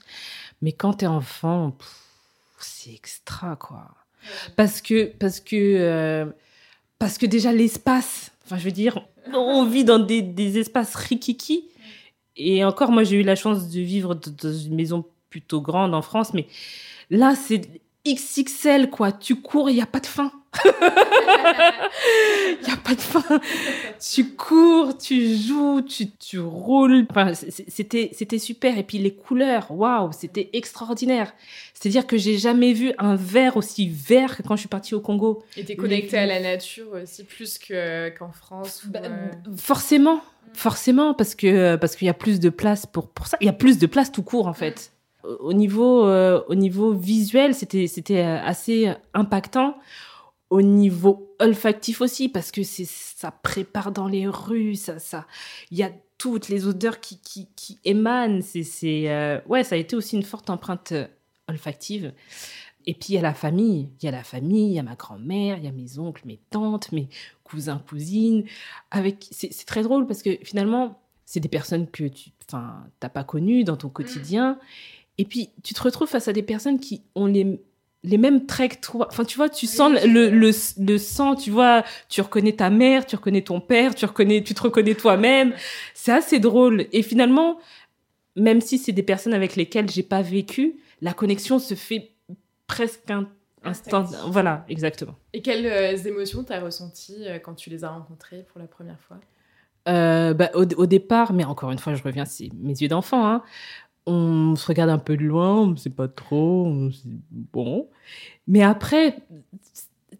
Mais 0.62 0.74
quand 0.74 0.96
t'es 0.96 1.08
enfant, 1.08 1.72
pff, 1.72 2.02
c'est 2.60 2.94
extra 2.94 3.56
quoi. 3.56 3.88
Parce 4.56 4.82
que, 4.82 5.06
parce 5.06 5.40
que, 5.40 5.56
euh, 5.56 6.26
parce 7.00 7.18
que 7.18 7.26
déjà 7.26 7.52
l'espace. 7.52 8.32
Enfin, 8.46 8.58
je 8.58 8.66
veux 8.66 8.72
dire, 8.72 9.08
on 9.34 9.66
vit 9.66 9.84
dans 9.84 10.00
des, 10.00 10.22
des 10.22 10.60
espaces 10.60 10.96
rikiki. 10.96 11.66
Et 12.36 12.64
encore, 12.64 12.92
moi, 12.92 13.04
j'ai 13.04 13.18
eu 13.18 13.24
la 13.24 13.36
chance 13.36 13.70
de 13.70 13.80
vivre 13.80 14.14
dans 14.16 14.54
une 14.54 14.76
maison 14.76 15.06
plutôt 15.30 15.62
grande 15.62 15.94
en 15.94 16.02
France, 16.02 16.34
mais 16.34 16.48
là, 17.10 17.36
c'est 17.36 17.62
XXL, 18.08 18.90
quoi. 18.90 19.12
Tu 19.12 19.36
cours, 19.36 19.70
il 19.70 19.76
n'y 19.76 19.82
a 19.82 19.88
pas 19.88 20.00
de 20.00 20.06
fin. 20.06 20.32
Il 20.64 22.68
n'y 22.68 22.74
a 22.74 22.78
pas 22.78 22.96
de 22.96 23.02
fin. 23.02 23.24
Tu 24.00 24.36
cours, 24.36 24.98
tu 24.98 25.36
joues, 25.36 25.82
tu, 25.82 26.12
tu 26.12 26.40
roules. 26.40 27.06
Enfin, 27.10 27.34
c'était, 27.34 28.12
c'était 28.14 28.40
super. 28.40 28.78
Et 28.78 28.84
puis 28.84 28.98
les 28.98 29.14
couleurs, 29.14 29.72
waouh, 29.72 30.12
c'était 30.12 30.50
extraordinaire. 30.54 31.34
C'est-à-dire 31.74 32.08
que 32.08 32.18
j'ai 32.18 32.38
jamais 32.38 32.74
vu 32.74 32.94
un 32.98 33.16
vert 33.16 33.58
aussi 33.58 33.90
vert 33.90 34.38
que 34.38 34.44
quand 34.44 34.56
je 34.56 34.62
suis 34.62 34.70
partie 34.70 34.96
au 34.96 35.02
Congo. 35.02 35.44
Et 35.58 35.66
t'es 35.66 35.76
connecté 35.76 36.18
à 36.18 36.26
la 36.26 36.40
nature 36.40 36.88
aussi, 37.04 37.24
plus 37.24 37.58
que, 37.58 38.10
qu'en 38.18 38.32
France 38.32 38.84
Bah, 38.86 39.02
euh, 39.04 39.28
Forcément, 39.58 40.22
forcément, 40.54 41.14
parce 41.14 41.36
que 41.36 41.76
parce 41.76 41.96
qu'il 41.96 42.08
y 42.08 42.10
a 42.10 42.14
plus 42.14 42.40
de 42.40 42.50
place 42.50 42.86
pour 42.86 43.10
pour 43.10 43.28
ça. 43.28 43.38
Il 43.42 43.46
y 43.46 43.50
a 43.50 43.54
plus 43.54 43.78
de 43.78 43.88
place 43.88 44.12
tout 44.12 44.24
court 44.24 44.48
en 44.48 44.54
fait. 44.54 44.92
Au 45.28 45.50
au 45.50 45.54
niveau 45.54 46.06
euh, 46.06 46.44
au 46.48 46.56
niveau 46.56 46.94
visuel, 46.94 47.54
c'était 47.54 47.88
c'était 47.88 48.24
euh, 48.24 48.42
assez 48.44 48.94
impactant. 49.14 49.78
Au 50.50 50.62
niveau 50.62 51.36
olfactif 51.40 52.02
aussi, 52.02 52.30
parce 52.30 52.52
que 52.52 52.64
c'est 52.64 52.86
ça 52.86 53.32
prépare 53.32 53.92
dans 53.92 54.08
les 54.08 54.28
rues, 54.28 54.76
ça 54.76 55.00
ça. 55.00 55.26
Il 55.72 55.78
y 55.78 55.84
a 55.84 55.92
toutes 56.18 56.50
les 56.50 56.68
odeurs 56.68 57.00
qui 57.00 57.20
qui, 57.20 57.80
émanent. 57.84 58.42
C'est 58.42 58.64
c'est 58.64 59.10
euh, 59.10 59.40
ouais, 59.48 59.64
ça 59.64 59.76
a 59.76 59.78
été 59.78 59.96
aussi 59.96 60.16
une 60.16 60.24
forte 60.24 60.50
empreinte 60.50 60.94
olfactive. 61.48 62.14
Et 62.88 62.94
puis 62.94 63.08
il 63.10 63.16
y 63.16 63.18
a 63.18 63.22
la 63.22 63.34
famille, 63.34 63.90
il 64.00 64.06
y 64.06 64.08
a 64.08 64.12
la 64.12 64.24
famille, 64.24 64.70
il 64.70 64.74
y 64.74 64.80
a 64.80 64.84
ma 64.84 64.96
grand-mère, 64.96 65.58
il 65.58 65.66
y 65.66 65.68
a 65.68 65.72
mes 65.72 65.98
oncles, 65.98 66.22
mes 66.26 66.40
tantes, 66.52 66.92
mes 66.92 67.10
cousins, 67.44 67.82
cousines. 67.90 68.46
Avec, 68.92 69.28
c'est 69.32 69.66
très 69.66 69.82
drôle 69.84 70.06
parce 70.06 70.22
que 70.22 70.38
finalement, 70.44 71.00
c'est 71.26 71.40
des 71.40 71.50
personnes 71.50 71.88
que 71.90 72.04
tu, 72.04 72.30
enfin, 72.48 72.86
t'as 73.00 73.10
pas 73.10 73.24
connues 73.24 73.64
dans 73.64 73.78
ton 73.78 73.90
quotidien. 73.90 74.60
Et 75.18 75.26
puis 75.26 75.50
tu 75.64 75.74
te 75.74 75.82
retrouves 75.82 76.08
face 76.08 76.28
à 76.28 76.34
des 76.34 76.44
personnes 76.44 76.80
qui 76.80 77.02
ont 77.16 77.26
les 77.26 77.60
les 78.06 78.18
mêmes 78.18 78.46
traits 78.46 78.76
que 78.76 78.86
toi. 78.86 79.08
Enfin, 79.10 79.26
tu 79.26 79.38
vois, 79.38 79.50
tu 79.50 79.66
sens 79.66 79.92
le, 80.06 80.30
le, 80.30 80.52
le 80.78 80.98
sang, 80.98 81.36
tu 81.36 81.52
vois, 81.52 81.84
tu 82.08 82.22
reconnais 82.22 82.54
ta 82.54 82.70
mère, 82.70 83.06
tu 83.06 83.16
reconnais 83.16 83.42
ton 83.42 83.60
père, 83.60 83.96
tu 83.96 84.06
reconnais, 84.06 84.44
tu 84.44 84.54
te 84.54 84.62
reconnais 84.62 84.94
toi-même. 84.94 85.54
C'est 85.94 86.12
assez 86.12 86.40
drôle. 86.40 86.86
Et 86.92 87.02
finalement, 87.02 87.60
même 88.36 88.62
si 88.62 88.78
c'est 88.78 88.92
des 88.92 89.04
personnes 89.04 89.34
avec 89.34 89.56
lesquelles 89.56 89.90
j'ai 89.90 90.04
pas 90.04 90.22
vécu, 90.22 90.76
la 91.02 91.14
connexion 91.14 91.60
se 91.60 91.74
fait 91.74 92.12
presque 92.68 93.10
un 93.10 93.28
instant. 93.64 94.04
Voilà, 94.28 94.66
exactement. 94.70 95.16
Et 95.34 95.42
quelles 95.42 95.66
euh, 95.66 95.98
émotions 95.98 96.44
t'as 96.44 96.60
ressenties 96.60 97.28
euh, 97.28 97.40
quand 97.40 97.56
tu 97.56 97.70
les 97.70 97.84
as 97.84 97.90
rencontrés 97.90 98.46
pour 98.52 98.60
la 98.60 98.68
première 98.68 99.00
fois? 99.00 99.18
Euh, 99.88 100.34
bah, 100.34 100.50
au, 100.56 100.64
au, 100.64 100.86
départ, 100.88 101.32
mais 101.32 101.46
encore 101.46 101.72
une 101.72 101.78
fois, 101.78 101.94
je 101.94 102.02
reviens, 102.02 102.26
c'est 102.26 102.50
mes 102.56 102.74
yeux 102.74 102.88
d'enfant. 102.88 103.28
Hein 103.28 103.44
on 104.06 104.56
se 104.56 104.66
regarde 104.68 104.90
un 104.90 104.98
peu 104.98 105.18
de 105.18 105.24
loin, 105.24 105.62
on 105.62 105.68
ne 105.68 105.76
sait 105.76 105.90
pas 105.90 106.08
trop, 106.08 106.72
bon. 107.32 107.90
Mais 108.48 108.64
après, 108.64 109.18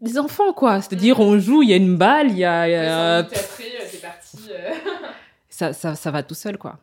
des 0.02 0.18
enfants, 0.18 0.54
quoi. 0.54 0.82
C'est-à-dire, 0.82 1.20
on 1.20 1.38
joue, 1.40 1.64
il 1.64 1.70
y 1.70 1.74
a 1.74 1.78
une 1.78 1.98
balle, 1.98 2.32
il 2.32 2.38
y 2.38 2.46
a. 2.46 2.64
Euh, 3.20 3.24
parti. 4.02 4.38
Euh. 4.50 4.72
ça, 5.50 5.74
ça, 5.74 5.96
ça, 5.96 6.12
va 6.12 6.24
tout 6.24 6.36
seul, 6.36 6.58
quoi. 6.58 6.80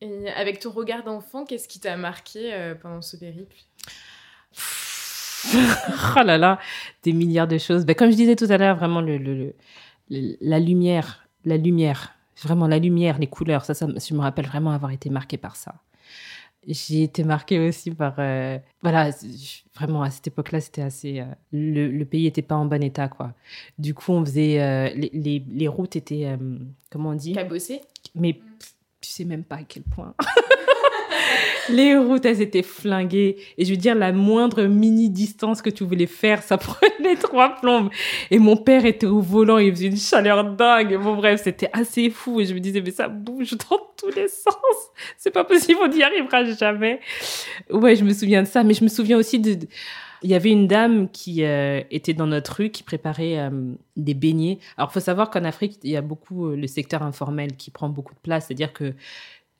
Et 0.00 0.28
avec 0.30 0.58
ton 0.58 0.70
regard 0.70 1.04
d'enfant, 1.04 1.44
qu'est-ce 1.44 1.68
qui 1.68 1.80
t'a 1.80 1.96
marqué 1.96 2.52
euh, 2.52 2.74
pendant 2.74 3.02
ce 3.02 3.16
périple? 3.16 3.56
Oh 6.16 6.22
là 6.22 6.38
là, 6.38 6.60
des 7.02 7.12
milliards 7.12 7.48
de 7.48 7.58
choses. 7.58 7.84
Ben, 7.84 7.96
comme 7.96 8.12
je 8.12 8.16
disais 8.16 8.36
tout 8.36 8.46
à 8.48 8.58
l'heure, 8.58 8.76
vraiment, 8.76 9.00
le, 9.00 9.18
le, 9.18 9.56
la 10.08 10.60
lumière, 10.60 11.26
la 11.44 11.56
lumière, 11.56 12.14
vraiment 12.44 12.68
la 12.68 12.78
lumière, 12.78 13.18
les 13.18 13.26
couleurs, 13.26 13.64
ça, 13.64 13.74
ça, 13.74 13.88
je 13.88 14.14
me 14.14 14.20
rappelle 14.20 14.46
vraiment 14.46 14.70
avoir 14.70 14.92
été 14.92 15.10
marquée 15.10 15.38
par 15.38 15.56
ça 15.56 15.74
j'ai 16.66 17.02
été 17.02 17.24
marquée 17.24 17.58
aussi 17.58 17.90
par 17.90 18.14
euh, 18.18 18.58
voilà 18.82 19.10
vraiment 19.74 20.02
à 20.02 20.10
cette 20.10 20.28
époque-là 20.28 20.60
c'était 20.60 20.82
assez 20.82 21.20
euh, 21.20 21.24
le, 21.52 21.88
le, 21.88 22.04
pays 22.04 22.26
était 22.26 22.42
pas 22.42 22.54
en 22.54 22.66
bon 22.66 22.82
état 22.82 23.08
quoi. 23.08 23.32
Du 23.78 23.94
coup 23.94 24.12
on 24.12 24.24
faisait 24.24 24.60
euh, 24.60 24.88
les, 24.94 25.10
les, 25.12 25.44
les, 25.48 25.68
routes 25.68 25.96
étaient 25.96 26.36
comment 26.90 27.10
on 27.10 27.14
dit? 27.14 27.32
Cabossées? 27.32 27.80
Mais 28.14 28.40
tu 29.00 29.10
sais 29.10 29.24
même 29.24 29.44
pas 29.44 29.56
à 29.56 29.64
quel 29.64 29.82
point 29.82 30.14
les 31.68 31.96
routes, 31.96 32.24
elles 32.24 32.40
étaient 32.40 32.62
flinguées. 32.62 33.36
Et 33.58 33.64
je 33.64 33.70
veux 33.70 33.76
dire, 33.76 33.94
la 33.94 34.12
moindre 34.12 34.64
mini 34.64 35.10
distance 35.10 35.62
que 35.62 35.70
tu 35.70 35.84
voulais 35.84 36.06
faire, 36.06 36.42
ça 36.42 36.58
prenait 36.58 37.16
trois 37.16 37.56
plombes. 37.56 37.90
Et 38.30 38.38
mon 38.38 38.56
père 38.56 38.84
était 38.84 39.06
au 39.06 39.20
volant, 39.20 39.58
il 39.58 39.72
faisait 39.72 39.86
une 39.86 39.96
chaleur 39.96 40.44
dingue. 40.44 40.96
Bon, 40.98 41.14
bref, 41.14 41.40
c'était 41.42 41.70
assez 41.72 42.10
fou. 42.10 42.40
Et 42.40 42.46
je 42.46 42.54
me 42.54 42.60
disais, 42.60 42.80
mais 42.80 42.90
ça 42.90 43.08
bouge 43.08 43.52
dans 43.52 43.78
tous 43.96 44.10
les 44.14 44.28
sens. 44.28 44.54
C'est 45.16 45.30
pas 45.30 45.44
possible, 45.44 45.80
on 45.82 45.88
n'y 45.88 46.02
arrivera 46.02 46.44
jamais. 46.44 47.00
Ouais, 47.70 47.96
je 47.96 48.04
me 48.04 48.12
souviens 48.12 48.42
de 48.42 48.48
ça. 48.48 48.62
Mais 48.64 48.74
je 48.74 48.84
me 48.84 48.88
souviens 48.88 49.18
aussi 49.18 49.38
de, 49.38 49.58
il 50.22 50.30
y 50.30 50.34
avait 50.34 50.50
une 50.50 50.68
dame 50.68 51.08
qui 51.10 51.44
euh, 51.44 51.82
était 51.90 52.14
dans 52.14 52.26
notre 52.26 52.56
rue 52.56 52.70
qui 52.70 52.82
préparait 52.82 53.38
euh, 53.38 53.50
des 53.96 54.14
beignets. 54.14 54.58
Alors, 54.76 54.92
faut 54.92 55.00
savoir 55.00 55.30
qu'en 55.30 55.44
Afrique, 55.44 55.78
il 55.82 55.90
y 55.90 55.96
a 55.96 56.00
beaucoup 56.00 56.46
euh, 56.46 56.56
le 56.56 56.66
secteur 56.66 57.02
informel 57.02 57.56
qui 57.56 57.70
prend 57.70 57.88
beaucoup 57.88 58.14
de 58.14 58.20
place. 58.20 58.46
C'est-à-dire 58.46 58.72
que 58.72 58.94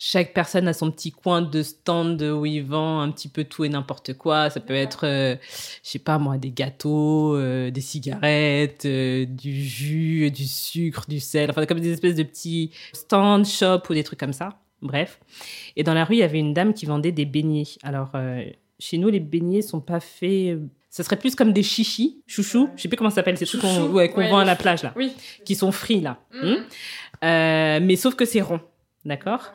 chaque 0.05 0.35
personne 0.35 0.67
a 0.67 0.73
son 0.73 0.91
petit 0.91 1.13
coin 1.13 1.43
de 1.43 1.63
stand 1.63 2.21
où 2.23 2.45
il 2.45 2.65
vend 2.65 3.03
un 3.03 3.13
petit 3.13 3.29
peu 3.29 3.45
tout 3.45 3.65
et 3.65 3.69
n'importe 3.69 4.15
quoi. 4.15 4.51
Ça 4.51 4.59
peut 4.59 4.75
être, 4.75 5.07
euh, 5.07 5.37
je 5.85 5.91
sais 5.91 6.01
pas 6.01 6.19
moi, 6.19 6.39
des 6.39 6.51
gâteaux, 6.51 7.37
euh, 7.37 7.71
des 7.71 7.81
cigarettes, 7.81 8.85
euh, 8.85 9.25
du 9.27 9.63
jus, 9.63 10.33
du 10.33 10.49
sucre, 10.49 11.05
du 11.07 11.21
sel, 11.21 11.51
enfin 11.51 11.67
comme 11.67 11.79
des 11.79 11.93
espèces 11.93 12.17
de 12.17 12.25
petits 12.25 12.73
stand 12.93 13.47
shop 13.47 13.83
ou 13.91 13.95
des 13.95 14.03
trucs 14.03 14.19
comme 14.19 14.33
ça. 14.33 14.59
Bref. 14.81 15.21
Et 15.77 15.85
dans 15.85 15.95
la 15.95 16.05
rue, 16.05 16.17
il 16.17 16.19
y 16.19 16.25
avait 16.25 16.41
une 16.41 16.53
dame 16.53 16.75
qui 16.75 16.85
vendait 16.85 17.13
des 17.13 17.25
beignets. 17.25 17.69
Alors, 17.85 18.11
chez 18.81 18.99
nous, 18.99 19.09
les 19.09 19.21
beignets 19.21 19.63
sont 19.63 19.81
pas 19.81 20.01
faits 20.01 20.59
ça 20.91 21.05
serait 21.05 21.17
plus 21.17 21.35
comme 21.35 21.55
des 21.55 21.63
chichis, 21.63 22.23
chouchous, 22.27 22.69
je 22.77 22.83
sais 22.83 22.89
plus 22.89 22.99
comment 22.99 23.09
ça 23.09 23.17
s'appelle, 23.17 23.39
ces 23.39 23.47
trucs 23.47 23.63
qu'on 23.63 24.29
vend 24.29 24.39
à 24.39 24.45
la 24.45 24.57
plage 24.57 24.83
là, 24.83 24.93
oui. 24.95 25.13
qui 25.45 25.55
sont 25.55 25.73
frits 25.73 26.03
là. 26.03 26.19
Mhm. 26.35 26.67
Hmm? 27.23 27.87
Mais 27.87 27.97
sauf 27.97 28.15
que 28.15 28.27
c'est 28.27 28.43
rond, 28.43 28.61
d'accord? 29.07 29.53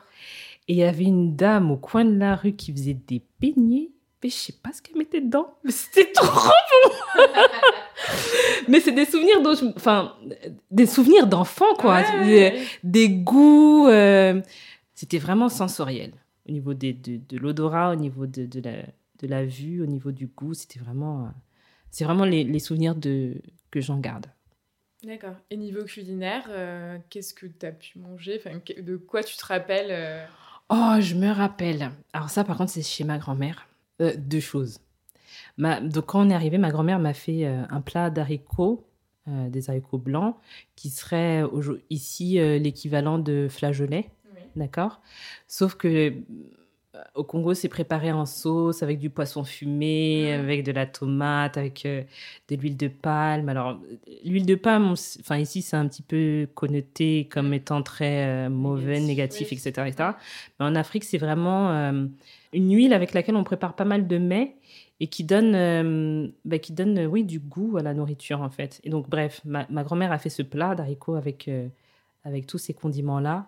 Et 0.68 0.74
il 0.74 0.78
y 0.78 0.84
avait 0.84 1.06
une 1.06 1.36
dame 1.36 1.72
au 1.72 1.78
coin 1.78 2.04
de 2.04 2.18
la 2.18 2.36
rue 2.36 2.54
qui 2.54 2.72
faisait 2.74 2.94
des 2.94 3.24
beignets. 3.40 3.92
Mais 4.24 4.30
je 4.30 4.36
sais 4.36 4.54
pas 4.62 4.74
ce 4.74 4.82
qu'elle 4.82 4.98
mettait 4.98 5.22
dedans. 5.22 5.56
Mais 5.64 5.72
c'était 5.72 6.12
trop 6.12 6.26
bon 6.26 7.24
Mais 8.68 8.80
c'est 8.80 8.92
des 8.92 9.06
souvenirs 9.06 9.42
dont 9.42 9.54
Enfin, 9.76 10.16
des 10.72 10.88
souvenirs 10.88 11.28
d'enfants, 11.28 11.74
quoi. 11.78 12.04
des, 12.84 13.10
goûts... 13.10 13.88
Euh, 13.88 14.42
c'était 14.94 15.20
vraiment 15.20 15.48
sensoriel. 15.50 16.12
Au 16.50 16.52
niveau 16.52 16.74
des, 16.74 16.94
de, 16.94 17.20
de 17.30 17.38
l'odorat, 17.38 17.92
au 17.92 17.96
niveau 17.96 18.26
de, 18.26 18.46
de, 18.46 18.60
la, 18.60 18.82
de 19.20 19.28
la 19.28 19.46
vue, 19.46 19.82
au 19.82 19.86
niveau 19.86 20.12
du 20.12 20.28
goût. 20.28 20.54
C'était 20.54 20.80
vraiment... 20.80 21.26
Euh, 21.26 21.30
c'est 21.92 22.04
vraiment 22.04 22.26
les, 22.26 22.44
les 22.44 22.60
souvenirs 22.60 22.96
de, 22.96 23.36
que 23.72 23.80
j'en 23.80 24.00
garde. 24.00 24.26
D'accord. 25.04 25.36
Et 25.52 25.58
niveau 25.58 25.84
culinaire, 25.84 26.48
euh, 26.50 26.98
qu'est-ce 27.10 27.34
que 27.34 27.46
tu 27.46 27.66
as 27.66 27.72
pu 27.72 28.00
manger? 28.00 28.42
Enfin, 28.44 28.60
De 28.82 28.98
quoi 28.98 29.24
tu 29.24 29.38
te 29.38 29.46
rappelles 29.46 29.92
Oh, 30.70 30.98
je 31.00 31.16
me 31.16 31.32
rappelle. 31.32 31.92
Alors 32.14 32.30
ça, 32.30 32.44
par 32.44 32.58
contre, 32.58 32.72
c'est 32.72 32.82
chez 32.82 33.04
ma 33.04 33.18
grand-mère. 33.18 33.68
Euh, 34.02 34.14
deux 34.18 34.40
choses. 34.40 34.80
Ma... 35.58 35.80
Donc 35.80 36.08
quand 36.08 36.26
on 36.26 36.30
est 36.30 36.34
arrivé, 36.34 36.58
ma 36.58 36.72
grand-mère 36.72 37.00
m'a 37.00 37.14
fait 37.14 37.46
euh, 37.46 37.64
un 37.70 37.82
plat 37.82 38.10
d'haricots, 38.10 38.86
euh, 39.28 39.50
des 39.50 39.70
haricots 39.70 39.98
blancs, 39.98 40.36
qui 40.76 40.90
serait 40.90 41.44
ici 41.90 42.40
l'équivalent 42.60 43.18
de 43.18 43.48
flageolet. 43.50 44.10
D'accord? 44.56 45.02
Sauf 45.48 45.76
que 45.76 46.14
au 47.16 47.24
Congo, 47.24 47.54
c'est 47.54 47.70
préparé 47.70 48.12
en 48.12 48.26
sauce 48.26 48.84
avec 48.84 49.00
du 49.00 49.10
poisson 49.10 49.44
fumé, 49.44 50.34
avec 50.34 50.64
de 50.64 50.72
la 50.72 50.86
tomate, 50.86 51.58
avec 51.58 51.86
euh, 51.86 52.04
de 52.50 52.56
l'huile 52.56 52.78
de 52.78 52.88
palme. 52.88 53.50
Alors, 53.50 53.80
l'huile 54.24 54.46
de 54.46 54.56
palme, 54.56 54.94
enfin 55.20 55.38
ici, 55.38 55.62
c'est 55.62 55.76
un 55.76 55.88
petit 55.88 56.02
peu 56.02 56.48
connoté 56.56 57.28
comme 57.32 57.54
étant 57.54 57.82
très 57.82 58.26
euh, 58.26 58.50
mauvais, 58.50 59.00
négatif, 59.00 59.52
etc., 59.52 59.92
Mais 60.60 60.66
en 60.66 60.76
Afrique, 60.76 61.04
c'est 61.04 61.18
vraiment 61.18 61.72
euh, 61.72 62.06
une 62.54 62.74
huile 62.74 62.94
avec 62.94 63.14
laquelle 63.14 63.36
on 63.36 63.44
prépare 63.44 63.76
pas 63.76 63.86
mal 63.86 64.08
de 64.08 64.18
mets 64.18 64.56
et 65.00 65.08
qui 65.08 65.24
donne, 65.24 66.32
bah, 66.46 66.58
qui 66.60 66.74
donne, 66.74 67.06
oui, 67.06 67.24
du 67.24 67.40
goût 67.40 67.78
à 67.78 67.84
la 67.84 67.94
nourriture 67.94 68.42
en 68.42 68.50
fait. 68.50 68.80
Et 68.84 68.90
donc, 68.90 69.10
bref, 69.10 69.42
ma, 69.46 69.68
ma 69.70 69.84
grand-mère 69.84 70.12
a 70.12 70.18
fait 70.18 70.30
ce 70.30 70.42
plat 70.42 70.74
d'haricots 70.74 71.16
avec 71.16 71.50
avec 72.24 72.46
tous 72.48 72.58
ces 72.58 72.74
condiments 72.74 73.20
là 73.20 73.48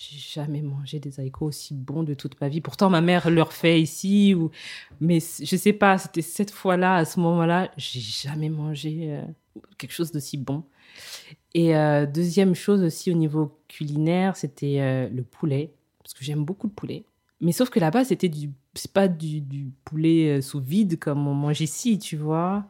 j'ai 0.00 0.40
jamais 0.40 0.62
mangé 0.62 0.98
des 0.98 1.20
haricots 1.20 1.46
aussi 1.46 1.74
bons 1.74 2.02
de 2.02 2.14
toute 2.14 2.40
ma 2.40 2.48
vie. 2.48 2.62
Pourtant, 2.62 2.88
ma 2.88 3.02
mère 3.02 3.28
leur 3.28 3.52
fait 3.52 3.82
ici, 3.82 4.34
ou... 4.34 4.50
mais 4.98 5.18
je 5.20 5.56
sais 5.56 5.74
pas, 5.74 5.98
c'était 5.98 6.22
cette 6.22 6.50
fois-là, 6.50 6.96
à 6.96 7.04
ce 7.04 7.20
moment-là, 7.20 7.70
j'ai 7.76 8.00
jamais 8.00 8.48
mangé 8.48 9.08
euh, 9.10 9.22
quelque 9.76 9.92
chose 9.92 10.10
d'aussi 10.10 10.38
bon. 10.38 10.64
Et 11.52 11.76
euh, 11.76 12.06
deuxième 12.06 12.54
chose 12.54 12.82
aussi 12.82 13.10
au 13.10 13.14
niveau 13.14 13.58
culinaire, 13.68 14.36
c'était 14.36 14.78
euh, 14.80 15.08
le 15.10 15.22
poulet, 15.22 15.74
parce 16.02 16.14
que 16.14 16.24
j'aime 16.24 16.44
beaucoup 16.44 16.68
le 16.68 16.72
poulet. 16.72 17.04
Mais 17.42 17.52
sauf 17.52 17.68
que 17.68 17.78
là-bas, 17.78 18.04
c'était 18.04 18.30
du, 18.30 18.50
c'est 18.74 18.92
pas 18.92 19.06
du, 19.06 19.42
du 19.42 19.70
poulet 19.84 20.40
sous 20.40 20.60
vide 20.60 20.98
comme 20.98 21.26
on 21.26 21.34
mange 21.34 21.60
ici, 21.60 21.98
tu 21.98 22.16
vois. 22.16 22.64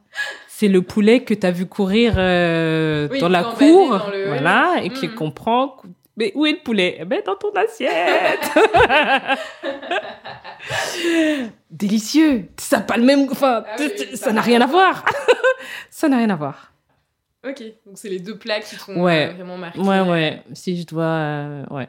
C'est 0.49 0.69
le 0.69 0.83
poulet 0.83 1.23
que 1.23 1.35
tu 1.35 1.47
as 1.47 1.51
vu 1.53 1.67
courir 1.67 2.15
dans 2.15 3.29
la 3.29 3.45
cour, 3.57 4.01
voilà, 4.27 4.81
et 4.83 4.91
mm. 4.91 5.15
qu'on 5.15 5.31
prend, 5.33 5.77
mais 6.17 6.33
où 6.35 6.47
est 6.47 6.53
le 6.53 6.63
poulet? 6.63 6.99
Eh 7.01 7.05
ben, 7.05 7.23
Dans 7.25 7.37
ton 7.37 7.53
assiette 7.53 7.91
Délicieux 11.71 12.49
Ça 12.57 12.79
n'a 12.79 12.83
pas 12.83 12.97
le 12.97 13.05
même... 13.05 13.29
Enfin, 13.31 13.65
ah 13.67 13.77
ça 14.15 14.33
n'a 14.33 14.41
rien 14.41 14.61
à 14.61 14.67
voir 14.67 15.05
Ça 15.91 16.09
n'a 16.09 16.19
rien 16.19 16.31
à 16.31 16.37
voir. 16.37 16.73
Ok, 17.47 17.63
donc 17.87 17.97
c'est 17.97 18.11
les 18.11 18.21
deux 18.21 18.37
plats 18.37 18.61
qui 18.61 18.77
t'ont 18.77 19.09
euh, 19.09 19.33
vraiment 19.33 19.57
marqué. 19.57 19.81
Ouais, 19.81 20.01
ouais, 20.01 20.43
si 20.53 20.79
je 20.79 20.87
dois... 20.87 21.05
Euh, 21.05 21.65
ouais. 21.71 21.87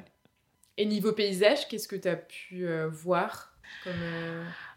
Et 0.77 0.85
niveau 0.85 1.11
paysage, 1.11 1.67
qu'est-ce 1.67 1.89
que 1.89 1.97
tu 1.97 2.07
as 2.07 2.15
pu 2.15 2.65
euh, 2.65 2.87
voir 2.87 3.53
comme, 3.83 3.93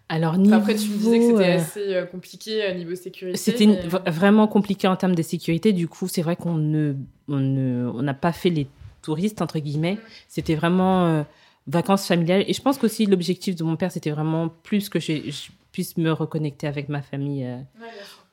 Alors, 0.09 0.37
niveau... 0.37 0.57
Après, 0.57 0.75
tu 0.75 0.89
me 0.89 0.97
disais 0.97 1.19
que 1.19 1.27
c'était 1.27 1.53
assez 1.53 2.05
compliqué 2.11 2.75
niveau 2.75 2.97
sécurité. 2.97 3.39
C'était 3.39 3.67
vraiment 4.07 4.49
compliqué 4.49 4.89
en 4.89 4.97
termes 4.97 5.15
de 5.15 5.23
sécurité. 5.23 5.73
Du 5.73 5.87
coup, 5.87 6.09
c'est 6.09 6.23
vrai 6.23 6.35
qu'on 6.35 6.55
ne, 6.55 6.95
on 7.29 7.39
ne, 7.39 7.89
on 7.95 8.03
n'a 8.03 8.15
pas 8.15 8.33
fait 8.33 8.51
les 8.51 8.67
touriste, 9.05 9.43
entre 9.43 9.59
guillemets. 9.59 9.99
C'était 10.29 10.55
vraiment 10.55 11.07
euh, 11.07 11.23
vacances 11.67 12.07
familiales. 12.07 12.45
Et 12.49 12.53
je 12.53 12.63
pense 12.63 12.79
qu'aussi 12.79 13.07
l'objectif 13.07 13.55
de 13.55 13.65
mon 13.65 13.77
père, 13.77 13.93
c'était 13.93 14.11
vraiment 14.11 14.49
plus 14.49 14.89
que 14.89 14.99
je, 14.99 15.51
puisse 15.73 15.97
me 15.97 16.11
reconnecter 16.11 16.67
avec 16.67 16.89
ma 16.89 17.03
famille 17.03 17.45
euh, 17.45 17.59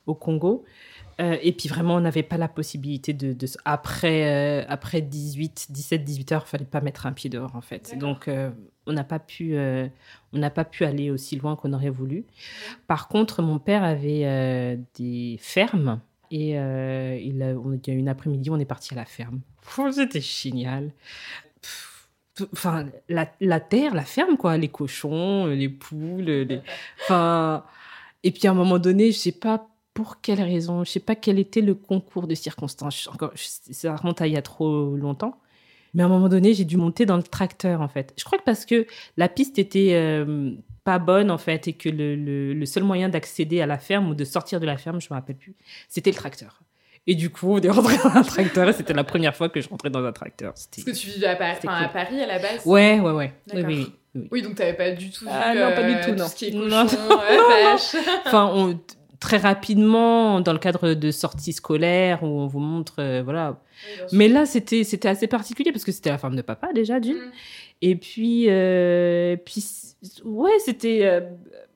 au 0.06 0.16
Congo. 0.16 0.64
Euh, 1.20 1.38
et 1.42 1.52
puis 1.52 1.68
vraiment, 1.68 1.96
on 1.96 2.00
n'avait 2.00 2.24
pas 2.24 2.38
la 2.38 2.48
possibilité 2.48 3.14
de... 3.14 3.36
après, 3.66 4.66
après 4.68 5.02
18, 5.02 5.68
17, 5.70 6.04
18 6.04 6.32
heures, 6.32 6.44
il 6.48 6.50
fallait 6.50 6.66
pas 6.66 6.82
mettre 6.82 7.06
un 7.06 7.12
pied 7.12 7.30
dehors, 7.30 7.56
en 7.56 7.62
fait. 7.62 7.98
Donc, 7.98 8.30
on 8.88 8.94
n'a 8.94 9.04
pas, 9.04 9.20
pu, 9.20 9.56
on 9.58 10.38
n'a 10.38 10.50
pas 10.50 10.66
pu 10.66 10.86
aller 10.86 11.12
aussi 11.12 11.36
loin 11.36 11.56
qu'on 11.56 11.74
aurait 11.74 11.90
voulu. 11.90 12.26
Par 12.88 13.08
contre, 13.08 13.42
mon 13.42 13.60
père 13.60 13.84
avait 13.84 14.80
des 14.96 15.38
fermes. 15.40 16.00
Et 16.32 16.52
il, 16.52 16.58
a, 16.58 17.16
il 17.18 17.38
y 17.38 17.92
a 17.92 17.94
une 17.94 18.08
après-midi, 18.08 18.50
on 18.50 18.60
est 18.60 18.66
parti 18.66 18.94
à 18.94 18.98
la 18.98 19.06
ferme. 19.06 19.42
C'était 19.92 20.22
génial. 20.22 20.92
Enfin, 22.54 22.88
la, 23.10 23.32
la, 23.40 23.60
terre, 23.60 23.94
la 23.94 24.06
ferme, 24.06 24.38
quoi. 24.38 24.58
Les 24.58 24.70
cochons, 24.70 25.46
les 25.46 25.70
poules, 25.70 26.22
les... 26.22 26.62
Enfin... 27.04 27.64
Et 28.24 28.30
puis 28.32 28.48
à 28.48 28.52
un 28.52 28.54
moment 28.54 28.78
donné, 28.78 29.12
je 29.12 29.18
sais 29.18 29.32
pas 29.32 29.68
pour 29.96 30.22
quelle 30.22 30.42
raison, 30.42 30.84
je 30.84 30.92
sais 30.92 31.00
pas 31.00 31.16
quel 31.16 31.40
était 31.40 31.62
le 31.62 31.74
concours 31.74 32.28
de 32.28 32.36
circonstances. 32.36 33.08
Encore, 33.08 33.32
ça 33.36 33.96
remonte 33.96 34.22
à 34.22 34.28
il 34.28 34.34
y 34.34 34.38
a 34.38 34.42
trop 34.42 34.96
longtemps. 34.96 35.40
Mais 35.94 36.04
à 36.04 36.06
un 36.06 36.10
moment 36.10 36.30
donné, 36.30 36.54
j'ai 36.54 36.64
dû 36.64 36.78
monter 36.78 37.06
dans 37.06 37.18
le 37.18 37.24
tracteur, 37.24 37.82
en 37.82 37.88
fait. 37.88 38.14
Je 38.18 38.24
crois 38.24 38.38
que 38.38 38.44
parce 38.44 38.66
que 38.66 38.86
la 39.18 39.28
piste 39.28 39.60
était 39.60 39.94
euh, 39.94 40.54
pas 40.84 41.00
bonne, 41.00 41.32
en 41.32 41.38
fait, 41.38 41.68
et 41.68 41.74
que 41.74 41.90
le, 41.90 42.16
le, 42.16 42.66
seul 42.66 42.84
moyen 42.84 43.10
d'accéder 43.10 43.62
à 43.62 43.66
la 43.66 43.78
ferme 43.78 44.10
ou 44.10 44.16
de 44.16 44.24
sortir 44.24 44.60
de 44.60 44.66
la 44.66 44.78
ferme, 44.78 45.00
je 45.00 45.08
me 45.10 45.16
rappelle 45.16 45.38
plus, 45.38 45.56
c'était 45.88 46.12
le 46.12 46.16
tracteur. 46.16 46.62
Et 47.08 47.16
du 47.16 47.30
coup, 47.30 47.56
on 47.56 47.60
est 47.60 47.70
rentré 47.70 47.98
dans 47.98 48.16
un 48.16 48.24
tracteur 48.24 48.70
et 48.70 48.74
c'était 48.74 48.94
la 48.94 49.04
première 49.04 49.36
fois 49.36 49.50
que 49.50 49.60
je 49.60 49.70
rentrais 49.70 49.90
dans 49.90 50.04
un 50.04 50.12
tracteur. 50.12 50.54
Parce 50.54 50.86
que 50.86 50.92
tu 50.92 51.08
vivais 51.08 51.28
à, 51.28 51.36
Paris, 51.36 51.68
à 51.68 51.90
Paris 51.90 52.22
à 52.22 52.28
la 52.28 52.40
base? 52.40 52.66
Ouais, 52.66 53.00
ouais, 53.00 53.12
ouais. 53.12 53.34
Oui, 53.54 53.64
oui, 53.66 53.88
oui. 54.14 54.28
Oui, 54.30 54.42
donc 54.42 54.56
t'avais 54.56 54.74
pas 54.74 54.92
du 54.92 55.10
tout 55.10 55.26
ah, 55.30 55.56
non, 55.56 55.74
pas 55.74 55.84
du 55.84 56.02
tout, 56.02 56.12
non. 56.12 56.26
Tout 56.26 56.32
ce 56.32 56.36
qui 56.36 56.46
est 56.48 56.52
cochon, 56.52 56.68
non, 56.68 56.86
vache. 56.86 57.96
enfin, 58.26 58.52
on, 58.54 58.78
très 59.22 59.38
rapidement, 59.38 60.42
dans 60.42 60.52
le 60.52 60.60
cadre 60.60 60.94
de 60.94 61.12
sorties 61.12 61.54
scolaires, 61.54 62.22
où 62.24 62.26
on 62.26 62.48
vous 62.48 62.60
montre, 62.60 62.96
euh, 63.00 63.22
voilà. 63.24 63.62
Mais 64.12 64.28
là, 64.28 64.46
c'était 64.46 64.84
c'était 64.84 65.08
assez 65.08 65.28
particulier 65.28 65.72
parce 65.72 65.86
que 65.86 65.94
c'était 65.94 66.10
la 66.10 66.18
femme 66.18 66.36
de 66.36 66.42
papa 66.42 66.74
déjà, 66.74 67.00
d'une. 67.00 67.16
Mm. 67.16 67.32
Et 67.82 67.96
puis, 67.96 68.46
euh, 68.50 69.36
puis 69.38 69.64
ouais, 70.24 70.60
c'était 70.60 71.06
euh, 71.06 71.22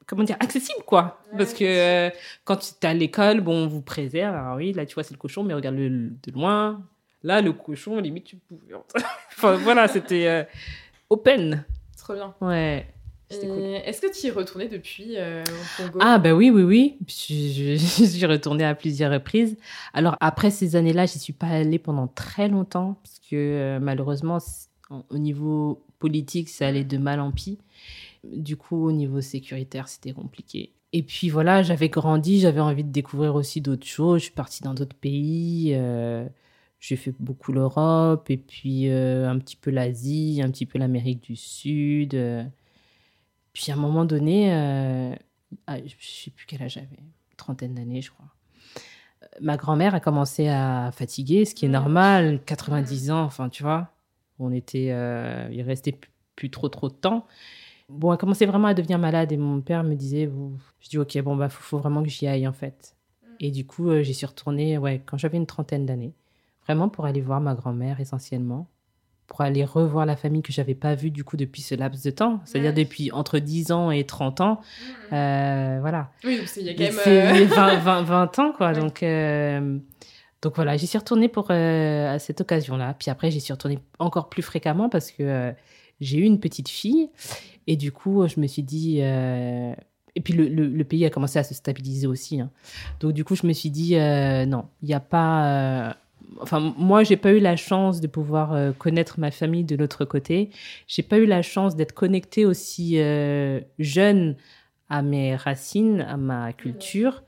comment 0.05 0.24
dire, 0.24 0.38
accessible, 0.39 0.83
quoi. 0.85 1.19
Parce 1.38 1.53
que 1.53 1.63
euh, 1.63 2.09
quand 2.43 2.57
tu 2.57 2.74
es 2.81 2.85
à 2.85 2.93
l'école, 2.93 3.41
bon, 3.41 3.65
on 3.65 3.67
vous 3.67 3.81
préserve. 3.81 4.35
Alors 4.35 4.57
oui, 4.57 4.74
là, 4.74 4.85
tu 4.85 4.93
vois, 4.93 5.03
c'est 5.03 5.13
le 5.13 5.19
cochon, 5.19 5.43
mais 5.43 5.53
regarde 5.53 5.75
le, 5.75 5.89
de 5.89 6.31
loin. 6.31 6.83
Là, 7.24 7.41
le 7.41 7.53
cochon, 7.53 8.00
limite, 8.00 8.25
tu 8.25 8.35
pouvais. 8.35 8.74
enfin, 9.35 9.55
voilà, 9.55 9.88
c'était 9.88 10.47
open. 11.09 11.65
Trop 11.97 12.13
bien. 12.13 12.35
Ouais. 12.41 12.88
Est-ce 13.31 14.01
que 14.01 14.13
tu 14.13 14.27
y 14.27 14.29
es 14.29 14.31
retourné 14.31 14.67
depuis 14.67 15.15
euh, 15.17 15.43
au 15.79 15.83
Congo? 15.83 16.00
Ah, 16.00 16.19
bah 16.19 16.33
oui, 16.33 16.51
oui, 16.51 16.63
oui. 16.63 16.97
Je, 17.07 17.75
je, 17.77 18.05
suis 18.05 18.25
retournée 18.25 18.63
à 18.63 18.75
plusieurs 18.75 19.12
reprises. 19.12 19.57
Alors, 19.93 20.15
après 20.19 20.51
ces 20.51 20.75
années-là, 20.75 21.07
je 21.07 21.15
n'y 21.15 21.19
suis 21.19 21.33
pas 21.33 21.47
allée 21.47 21.79
pendant 21.79 22.07
très 22.07 22.47
longtemps, 22.47 23.00
parce 23.03 23.19
que 23.19 23.79
malheureusement, 23.79 24.38
au 25.09 25.17
niveau 25.17 25.83
politique, 26.05 26.50
ça 26.50 26.67
allait 26.67 26.83
de 26.83 27.00
mal 27.00 27.19
en 27.19 27.31
pis. 27.31 27.57
Du 28.24 28.57
coup, 28.57 28.85
au 28.85 28.91
niveau 28.91 29.21
sécuritaire, 29.21 29.88
c'était 29.88 30.13
compliqué. 30.13 30.71
Et 30.93 31.01
puis 31.01 31.29
voilà, 31.29 31.63
j'avais 31.63 31.89
grandi, 31.89 32.39
j'avais 32.39 32.59
envie 32.59 32.83
de 32.83 32.91
découvrir 32.91 33.33
aussi 33.33 33.59
d'autres 33.59 33.88
choses. 33.88 34.19
Je 34.19 34.25
suis 34.25 34.33
partie 34.33 34.62
dans 34.62 34.75
d'autres 34.75 34.95
pays. 34.95 35.71
Euh, 35.74 36.27
j'ai 36.79 36.95
fait 36.95 37.13
beaucoup 37.19 37.51
l'Europe 37.53 38.29
et 38.29 38.38
puis 38.38 38.89
euh, 38.89 39.27
un 39.27 39.39
petit 39.39 39.55
peu 39.55 39.71
l'Asie, 39.71 40.41
un 40.43 40.51
petit 40.51 40.67
peu 40.67 40.77
l'Amérique 40.77 41.24
du 41.24 41.35
Sud. 41.35 42.15
Puis 43.53 43.71
à 43.71 43.74
un 43.74 43.77
moment 43.77 44.05
donné, 44.05 44.53
euh, 44.53 45.15
ah, 45.65 45.77
je 45.77 45.83
ne 45.83 45.89
sais 46.00 46.29
plus 46.29 46.45
quel 46.45 46.62
âge 46.62 46.74
j'avais, 46.74 47.00
trentaine 47.35 47.74
d'années, 47.74 48.01
je 48.03 48.12
crois. 48.12 48.27
Ma 49.41 49.57
grand-mère 49.57 49.95
a 49.95 50.00
commencé 50.00 50.50
à 50.50 50.91
fatiguer, 50.93 51.45
ce 51.45 51.55
qui 51.55 51.65
est 51.65 51.69
normal, 51.69 52.41
90 52.45 53.09
ans, 53.12 53.24
enfin 53.24 53.50
tu 53.50 53.63
vois. 53.63 53.94
On 54.39 54.51
était, 54.51 54.87
il 55.51 55.61
restait 55.61 55.97
plus, 56.35 56.49
trop 56.49 56.69
trop 56.69 56.89
de 56.89 56.93
temps. 56.93 57.25
Bon, 57.89 58.11
elle 58.11 58.17
commençait 58.17 58.45
vraiment 58.45 58.67
à 58.67 58.73
devenir 58.73 58.97
malade 58.97 59.31
et 59.31 59.37
mon 59.37 59.61
père 59.61 59.83
me 59.83 59.93
disait, 59.93 60.29
je 60.79 60.89
dis 60.89 60.97
ok, 60.97 61.21
bon 61.21 61.35
bah 61.35 61.49
faut, 61.49 61.61
faut 61.61 61.77
vraiment 61.77 62.01
que 62.01 62.09
j'y 62.09 62.27
aille 62.27 62.47
en 62.47 62.53
fait. 62.53 62.95
Mm. 63.21 63.27
Et 63.41 63.51
du 63.51 63.65
coup, 63.65 63.89
euh, 63.89 64.01
j'y 64.01 64.13
suis 64.13 64.25
retournée, 64.25 64.77
ouais, 64.77 65.01
quand 65.05 65.17
j'avais 65.17 65.37
une 65.37 65.45
trentaine 65.45 65.85
d'années, 65.85 66.13
vraiment 66.65 66.89
pour 66.89 67.05
aller 67.05 67.21
voir 67.21 67.41
ma 67.41 67.53
grand-mère 67.53 67.99
essentiellement, 67.99 68.67
pour 69.27 69.41
aller 69.41 69.63
revoir 69.63 70.07
la 70.07 70.15
famille 70.15 70.41
que 70.41 70.51
j'avais 70.51 70.73
pas 70.73 70.95
vue 70.95 71.11
du 71.11 71.23
coup 71.23 71.37
depuis 71.37 71.61
ce 71.61 71.75
laps 71.75 72.03
de 72.03 72.09
temps, 72.09 72.41
c'est-à-dire 72.45 72.73
depuis 72.73 73.11
entre 73.11 73.37
10 73.37 73.71
ans 73.71 73.91
et 73.91 74.03
30 74.03 74.41
ans, 74.41 74.61
mm. 74.61 75.13
euh, 75.13 75.77
voilà. 75.79 76.11
Oui, 76.23 76.41
c'est 76.47 76.61
il 76.61 76.65
y 76.65 76.69
a 76.69 76.73
quand 76.73 77.05
même 77.05 77.47
20, 77.47 77.77
20, 77.77 78.01
20, 78.01 78.39
ans 78.39 78.51
quoi, 78.51 78.73
donc. 78.73 79.03
Euh, 80.45 80.49
donc 80.49 80.55
voilà, 80.55 80.77
j'y 80.77 80.87
suis 80.87 80.97
retournée 80.97 81.27
pour 81.27 81.51
à 81.51 82.19
cette 82.19 82.41
occasion-là. 82.41 82.95
Puis 82.97 83.09
après, 83.09 83.31
j'y 83.31 83.41
suis 83.41 83.53
retournée 83.53 83.79
encore 83.99 84.29
plus 84.29 84.43
fréquemment 84.43 84.89
parce 84.89 85.11
que 85.11 85.53
j'ai 86.01 86.17
eu 86.17 86.23
une 86.23 86.39
petite 86.39 86.69
fille 86.69 87.09
et 87.67 87.75
du 87.75 87.91
coup, 87.91 88.27
je 88.27 88.39
me 88.39 88.47
suis 88.47 88.63
dit. 88.63 88.99
Euh, 89.01 89.74
et 90.17 90.22
puis 90.22 90.33
le, 90.33 90.48
le, 90.48 90.83
pays 90.85 91.05
a 91.05 91.09
commencé 91.09 91.39
à 91.39 91.43
se 91.43 91.53
stabiliser 91.53 92.07
aussi. 92.07 92.39
Hein. 92.39 92.50
Donc 93.01 93.11
du 93.11 93.25
coup, 93.25 93.35
je 93.35 93.46
me 93.46 93.51
suis 93.51 93.70
dit, 93.70 93.98
euh, 93.98 94.46
non, 94.46 94.65
il 94.81 94.87
n'y 94.87 94.93
a 94.93 95.01
pas... 95.01 95.89
Euh, 95.89 95.93
enfin, 96.39 96.74
moi, 96.77 97.03
j'ai 97.03 97.17
pas 97.17 97.33
eu 97.33 97.39
la 97.39 97.57
chance 97.57 98.00
de 98.00 98.07
pouvoir 98.07 98.74
connaître 98.77 99.20
ma 99.20 99.29
famille 99.29 99.65
de 99.65 99.75
l'autre 99.75 100.05
côté. 100.05 100.51
J'ai 100.87 101.03
pas 101.03 101.17
eu 101.17 101.25
la 101.25 101.41
chance 101.41 101.75
d'être 101.75 101.91
connectée 101.91 102.46
aussi 102.46 102.98
jeune 103.77 104.37
à 104.87 105.01
mes 105.01 105.35
racines, 105.35 106.00
à 106.01 106.15
ma 106.15 106.53
culture. 106.53 107.24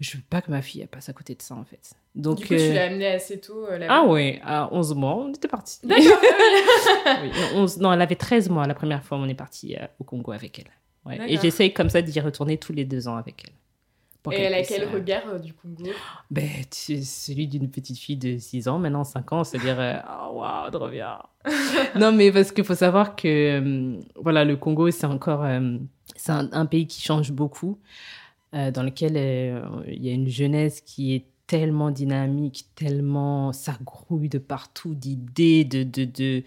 Je 0.00 0.16
veux 0.16 0.22
pas 0.28 0.40
que 0.40 0.50
ma 0.50 0.62
fille 0.62 0.86
passe 0.90 1.08
à 1.08 1.12
côté 1.12 1.34
de 1.34 1.42
ça, 1.42 1.54
en 1.54 1.64
fait. 1.64 1.92
Donc, 2.14 2.38
du 2.38 2.46
coup, 2.46 2.54
tu 2.54 2.72
l'as 2.72 2.86
amenée 2.86 3.06
assez 3.06 3.38
tôt 3.38 3.66
là-bas 3.68 3.86
Ah 3.88 4.04
oui, 4.06 4.40
à 4.42 4.72
11 4.72 4.94
mois, 4.94 5.16
on 5.16 5.32
était 5.32 5.46
partis. 5.46 5.78
D'accord. 5.84 6.18
oui, 7.22 7.30
non, 7.54 7.66
non, 7.78 7.92
elle 7.92 8.02
avait 8.02 8.16
13 8.16 8.48
mois 8.48 8.66
la 8.66 8.74
première 8.74 9.04
fois, 9.04 9.18
on 9.18 9.28
est 9.28 9.34
parti 9.34 9.76
au 9.98 10.04
Congo 10.04 10.32
avec 10.32 10.58
elle. 10.58 10.70
Ouais. 11.04 11.32
Et 11.32 11.38
j'essaye 11.38 11.72
comme 11.72 11.88
ça 11.88 12.02
d'y 12.02 12.18
retourner 12.20 12.58
tous 12.58 12.72
les 12.72 12.84
deux 12.84 13.08
ans 13.08 13.16
avec 13.16 13.44
elle. 13.46 13.54
Et 14.32 14.42
elle 14.42 14.54
a 14.54 14.62
quel 14.62 14.86
regard 14.88 15.22
euh, 15.28 15.38
du 15.38 15.54
Congo? 15.54 15.90
Ben, 16.30 16.48
Celui 16.70 17.46
d'une 17.46 17.70
petite 17.70 17.98
fille 17.98 18.18
de 18.18 18.36
6 18.36 18.68
ans, 18.68 18.78
maintenant 18.78 19.04
5 19.04 19.32
ans, 19.32 19.44
c'est-à-dire, 19.44 19.80
euh, 19.80 19.96
oh, 20.30 20.38
waouh, 20.40 20.70
trop 20.70 20.88
bien. 20.88 21.18
non, 21.96 22.12
mais 22.12 22.30
parce 22.30 22.52
qu'il 22.52 22.64
faut 22.64 22.74
savoir 22.74 23.16
que 23.16 23.26
euh, 23.26 23.98
voilà, 24.16 24.44
le 24.44 24.56
Congo, 24.56 24.90
c'est 24.90 25.06
encore 25.06 25.46
c'est 26.16 26.32
un, 26.32 26.66
pays 26.66 26.86
qui 26.86 27.00
change 27.00 27.32
beaucoup, 27.32 27.78
dans 28.52 28.82
lequel 28.82 29.12
il 29.86 30.04
y 30.04 30.08
a 30.08 30.12
une 30.12 30.28
jeunesse 30.28 30.80
qui 30.80 31.14
est 31.14 31.24
tellement 31.50 31.90
dynamique, 31.90 32.66
tellement 32.76 33.52
ça 33.52 33.76
grouille 33.84 34.28
de 34.28 34.38
partout 34.38 34.94
d'idées, 34.94 35.64
de, 35.64 35.82
de, 35.82 36.04
de, 36.04 36.44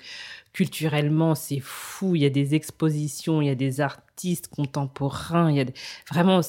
culturellement 0.53 1.35
c'est 1.35 1.59
fou. 1.59 2.15
Il 2.15 2.21
y 2.21 2.25
a 2.25 2.29
des 2.29 2.55
expositions, 2.55 3.41
il 3.41 3.47
y 3.47 3.51
a 3.51 3.55
des 3.55 3.81
artistes 3.81 4.47
contemporains, 4.47 5.51
il 5.51 5.57
y 5.57 5.59
a 5.59 5.65
vraiment 6.09 6.39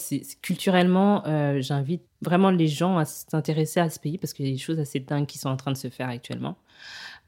culturellement. 0.41 1.27
Euh, 1.27 1.61
j'invite 1.63 2.05
vraiment 2.23 2.51
les 2.51 2.69
gens 2.69 2.97
à 2.97 3.05
s'intéresser 3.05 3.81
à 3.81 3.91
ce 3.91 3.99
pays 3.99 4.19
parce 4.19 4.33
qu'il 4.33 4.47
y 4.47 4.51
a 4.51 4.53
des 4.53 4.59
choses 4.59 4.79
assez 4.79 5.01
dingues 5.01 5.27
qui 5.27 5.39
sont 5.39 5.49
en 5.49 5.57
train 5.57 5.73
de 5.73 5.77
se 5.77 5.89
faire 5.89 6.09
actuellement, 6.09 6.57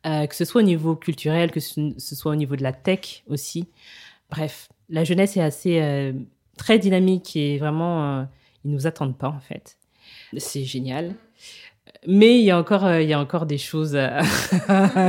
euh, 0.07 0.29
que 0.29 0.35
ce 0.37 0.45
soit 0.45 0.61
au 0.61 0.65
niveau 0.65 0.95
culturel, 0.95 1.51
que 1.51 1.59
ce, 1.59 1.93
soit 1.99 2.31
au 2.31 2.37
niveau 2.37 2.55
de 2.55 2.63
la 2.63 2.73
tech 2.73 3.25
aussi. 3.27 3.67
Bref, 4.31 4.69
la 4.91 5.03
jeunesse 5.03 5.37
est 5.37 5.43
assez 5.43 5.81
euh, 5.81 6.13
très 6.57 6.79
dynamique 6.79 7.37
et 7.37 7.59
vraiment 7.59 8.27
ils 8.65 8.71
nous 8.71 8.87
attendent 8.87 9.17
pas 9.17 9.29
en 9.29 9.41
fait. 9.41 9.79
C'est 10.37 10.65
génial. 10.65 11.15
Mais 12.07 12.39
il 12.39 12.45
y 12.45 12.51
a 12.51 12.59
encore, 12.59 12.85
euh, 12.85 13.03
il 13.03 13.09
y 13.09 13.13
a 13.13 13.21
encore 13.21 13.47
des 13.47 13.59
choses 13.59 13.97
euh, 13.97 14.21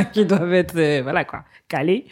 qui 0.14 0.26
doivent 0.26 0.54
être, 0.54 0.78
euh, 0.78 1.02
voilà 1.04 1.26
quoi, 1.26 1.44
calées. 1.68 2.06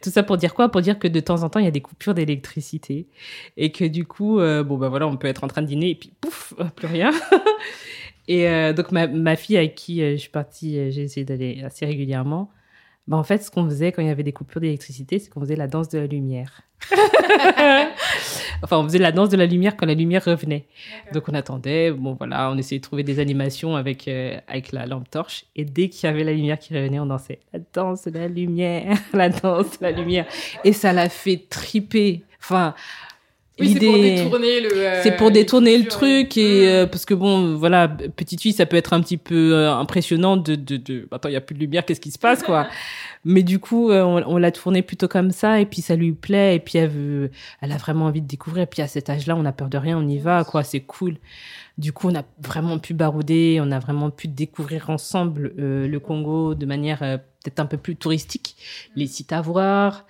Tout 0.00 0.10
ça 0.10 0.22
pour 0.22 0.36
dire 0.36 0.54
quoi? 0.54 0.70
Pour 0.70 0.80
dire 0.80 0.98
que 0.98 1.08
de 1.08 1.20
temps 1.20 1.42
en 1.42 1.48
temps, 1.48 1.58
il 1.58 1.64
y 1.64 1.68
a 1.68 1.72
des 1.72 1.80
coupures 1.80 2.14
d'électricité 2.14 3.08
et 3.56 3.72
que 3.72 3.84
du 3.84 4.04
coup, 4.04 4.36
bon 4.36 4.76
ben 4.76 4.88
voilà, 4.88 5.06
on 5.06 5.16
peut 5.16 5.28
être 5.28 5.44
en 5.44 5.48
train 5.48 5.62
de 5.62 5.66
dîner 5.66 5.90
et 5.90 5.94
puis 5.94 6.12
pouf, 6.20 6.54
plus 6.76 6.86
rien. 6.86 7.10
et 8.28 8.72
donc 8.74 8.92
ma, 8.92 9.06
ma, 9.06 9.36
fille 9.36 9.56
avec 9.56 9.74
qui 9.74 10.00
je 10.00 10.16
suis 10.16 10.30
partie, 10.30 10.92
j'ai 10.92 11.02
essayé 11.02 11.24
d'aller 11.24 11.62
assez 11.64 11.86
régulièrement. 11.86 12.50
Ben, 13.08 13.16
en 13.16 13.24
fait, 13.24 13.42
ce 13.42 13.50
qu'on 13.50 13.64
faisait 13.64 13.90
quand 13.90 14.00
il 14.00 14.08
y 14.08 14.10
avait 14.10 14.22
des 14.22 14.32
coupures 14.32 14.60
d'électricité, 14.60 15.18
c'est 15.18 15.28
qu'on 15.28 15.40
faisait 15.40 15.56
la 15.56 15.66
danse 15.66 15.88
de 15.88 15.98
la 15.98 16.06
lumière. 16.06 16.62
enfin, 18.62 18.78
on 18.78 18.84
faisait 18.84 18.98
la 18.98 19.10
danse 19.10 19.28
de 19.28 19.36
la 19.36 19.46
lumière 19.46 19.76
quand 19.76 19.86
la 19.86 19.94
lumière 19.94 20.24
revenait. 20.24 20.66
Donc, 21.12 21.28
on 21.28 21.34
attendait. 21.34 21.90
Bon, 21.90 22.14
voilà, 22.14 22.50
on 22.50 22.58
essayait 22.58 22.78
de 22.78 22.84
trouver 22.84 23.02
des 23.02 23.18
animations 23.18 23.74
avec, 23.74 24.06
euh, 24.06 24.38
avec 24.46 24.70
la 24.70 24.86
lampe 24.86 25.10
torche. 25.10 25.46
Et 25.56 25.64
dès 25.64 25.88
qu'il 25.88 26.08
y 26.08 26.12
avait 26.12 26.22
la 26.22 26.32
lumière 26.32 26.58
qui 26.58 26.74
revenait, 26.74 27.00
on 27.00 27.06
dansait. 27.06 27.40
La 27.52 27.58
danse 27.72 28.04
de 28.04 28.18
la 28.18 28.28
lumière, 28.28 28.96
la 29.12 29.30
danse 29.30 29.80
de 29.80 29.84
la 29.84 29.90
lumière. 29.90 30.26
Et 30.64 30.72
ça 30.72 30.92
l'a 30.92 31.08
fait 31.08 31.44
triper. 31.48 32.22
Enfin, 32.40 32.74
oui, 33.60 33.76
c'est 33.78 33.86
pour 33.86 33.98
détourner 33.98 34.60
le. 34.60 34.72
Euh, 34.72 35.00
c'est 35.02 35.16
pour 35.16 35.30
détourner 35.30 35.78
le 35.78 35.84
truc 35.86 36.36
et 36.36 36.68
euh, 36.68 36.86
parce 36.86 37.04
que 37.04 37.14
bon, 37.14 37.56
voilà, 37.56 37.86
petite 37.88 38.40
fille, 38.40 38.52
ça 38.52 38.66
peut 38.66 38.76
être 38.76 38.92
un 38.92 39.00
petit 39.00 39.18
peu 39.18 39.68
impressionnant 39.68 40.36
de 40.36 40.54
de, 40.54 40.76
de... 40.76 41.08
attends, 41.10 41.28
il 41.28 41.32
y 41.32 41.36
a 41.36 41.40
plus 41.40 41.54
de 41.54 41.60
lumière, 41.60 41.84
qu'est-ce 41.84 42.00
qui 42.00 42.10
se 42.10 42.18
passe 42.18 42.42
quoi? 42.42 42.68
Mais 43.24 43.44
du 43.44 43.60
coup, 43.60 43.90
euh, 43.90 44.02
on, 44.02 44.36
l'a 44.36 44.50
tourné 44.50 44.82
plutôt 44.82 45.06
comme 45.06 45.30
ça, 45.30 45.60
et 45.60 45.66
puis 45.66 45.80
ça 45.80 45.94
lui 45.94 46.12
plaît, 46.12 46.56
et 46.56 46.58
puis 46.58 46.78
elle 46.78 46.90
veut, 46.90 47.30
elle 47.60 47.70
a 47.70 47.76
vraiment 47.76 48.06
envie 48.06 48.20
de 48.20 48.26
découvrir. 48.26 48.64
Et 48.64 48.66
puis 48.66 48.82
à 48.82 48.88
cet 48.88 49.10
âge-là, 49.10 49.36
on 49.36 49.44
a 49.44 49.52
peur 49.52 49.68
de 49.68 49.78
rien, 49.78 49.96
on 49.96 50.08
y 50.08 50.18
va, 50.18 50.42
quoi, 50.44 50.64
c'est 50.64 50.80
cool. 50.80 51.18
Du 51.78 51.92
coup, 51.92 52.08
on 52.08 52.14
a 52.16 52.24
vraiment 52.40 52.78
pu 52.78 52.94
barouder, 52.94 53.60
on 53.62 53.70
a 53.70 53.78
vraiment 53.78 54.10
pu 54.10 54.26
découvrir 54.26 54.90
ensemble 54.90 55.54
euh, 55.58 55.86
le 55.86 56.00
Congo 56.00 56.54
de 56.54 56.66
manière 56.66 57.02
euh, 57.02 57.16
peut-être 57.16 57.60
un 57.60 57.66
peu 57.66 57.76
plus 57.76 57.94
touristique, 57.94 58.56
les 58.96 59.06
sites 59.06 59.32
à 59.32 59.40
voir, 59.40 60.04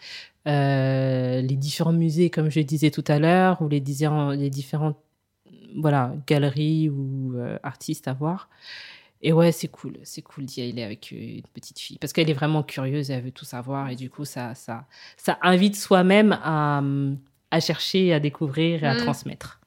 les 0.47 1.57
différents 1.57 1.93
musées, 1.93 2.31
comme 2.31 2.51
je 2.51 2.61
disais 2.61 2.91
tout 2.91 3.05
à 3.09 3.19
l'heure, 3.19 3.63
ou 3.63 3.69
les, 3.69 3.81
les 3.81 4.51
différentes 4.51 4.99
voilà, 5.77 6.15
galeries 6.27 6.91
ou 6.91 7.35
artistes 7.63 8.09
à 8.09 8.13
voir. 8.13 8.49
Et 9.23 9.33
ouais, 9.33 9.53
c'est 9.53 9.69
cool, 9.69 9.99
c'est 10.03 10.23
cool 10.23 10.45
d'y 10.47 10.63
aller 10.63 10.83
avec 10.83 11.13
euh, 11.13 11.17
une 11.17 11.47
petite 11.55 11.79
fille 11.79 11.97
parce 11.99 12.13
qu'elle 12.13 12.29
est 12.29 12.35
vraiment 12.35 12.65
curieuse, 12.65 13.11
elle 13.11 13.23
veut 13.23 13.31
tout 13.31 13.45
savoir 13.45 13.89
et 13.89 13.95
du 13.95 14.11
coup 14.11 14.25
ça 14.25 14.55
ça 14.57 14.85
ça 15.17 15.39
invite 15.43 15.77
soi-même 15.77 16.33
à, 16.43 16.83
à 17.53 17.61
chercher, 17.61 18.13
à 18.13 18.19
découvrir 18.19 18.83
et 18.83 18.87
à 18.89 18.95
mm. 18.95 18.99
transmettre. 18.99 19.61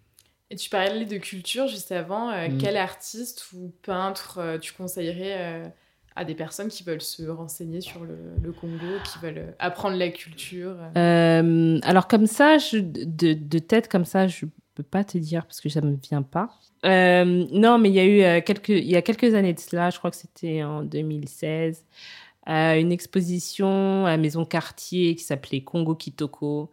Et 0.49 0.57
tu 0.57 0.69
parlais 0.69 1.05
de 1.05 1.17
culture 1.17 1.67
juste 1.67 1.91
avant. 1.91 2.31
Euh, 2.31 2.49
Mm. 2.49 2.57
Quel 2.57 2.77
artiste 2.77 3.47
ou 3.53 3.73
peintre 3.81 4.39
euh, 4.39 4.57
tu 4.59 4.73
conseillerais 4.73 5.38
euh, 5.38 5.67
à 6.15 6.23
des 6.23 6.36
personnes 6.36 6.69
qui 6.69 6.84
veulent 6.84 7.01
se 7.01 7.23
renseigner 7.23 7.82
sur 7.82 8.06
le, 8.06 8.51
Congo, 8.54 8.86
qui 9.04 9.19
veulent 9.19 9.38
euh, 9.38 9.51
apprendre 9.60 9.97
la 9.97 10.10
culture 10.10 10.75
euh 10.95 11.80
alors 11.84 12.08
comme 12.08 12.25
ça, 12.25 12.58
je, 12.58 12.78
de, 12.78 13.60
tête 13.60 13.89
comme 13.89 14.06
ça, 14.06 14.28
je 14.28 14.45
peux 14.75 14.84
pas 14.84 15.04
te 15.04 15.17
dire 15.17 15.45
parce 15.45 15.60
que 15.60 15.69
ça 15.69 15.82
me 15.82 15.95
vient 15.95 16.21
pas. 16.21 16.49
Euh, 16.86 17.45
non, 17.51 17.78
mais 17.78 17.89
il 17.89 17.95
y 17.95 17.99
a 17.99 18.38
eu 18.38 18.41
quelques, 18.43 18.69
il 18.69 18.88
y 18.88 18.95
a 18.95 19.01
quelques 19.01 19.34
années 19.34 19.54
de 19.54 19.60
cela, 19.60 19.89
je 19.89 19.97
crois 19.97 20.12
que 20.12 20.17
c'était 20.17 20.63
en 20.63 20.84
2016, 20.84 21.84
euh, 22.47 22.80
une 22.80 22.91
exposition 22.91 24.06
à 24.06 24.15
Maison 24.17 24.45
Cartier 24.45 25.15
qui 25.15 25.23
s'appelait 25.23 25.62
Congo 25.62 25.95
Kitoko, 25.95 26.71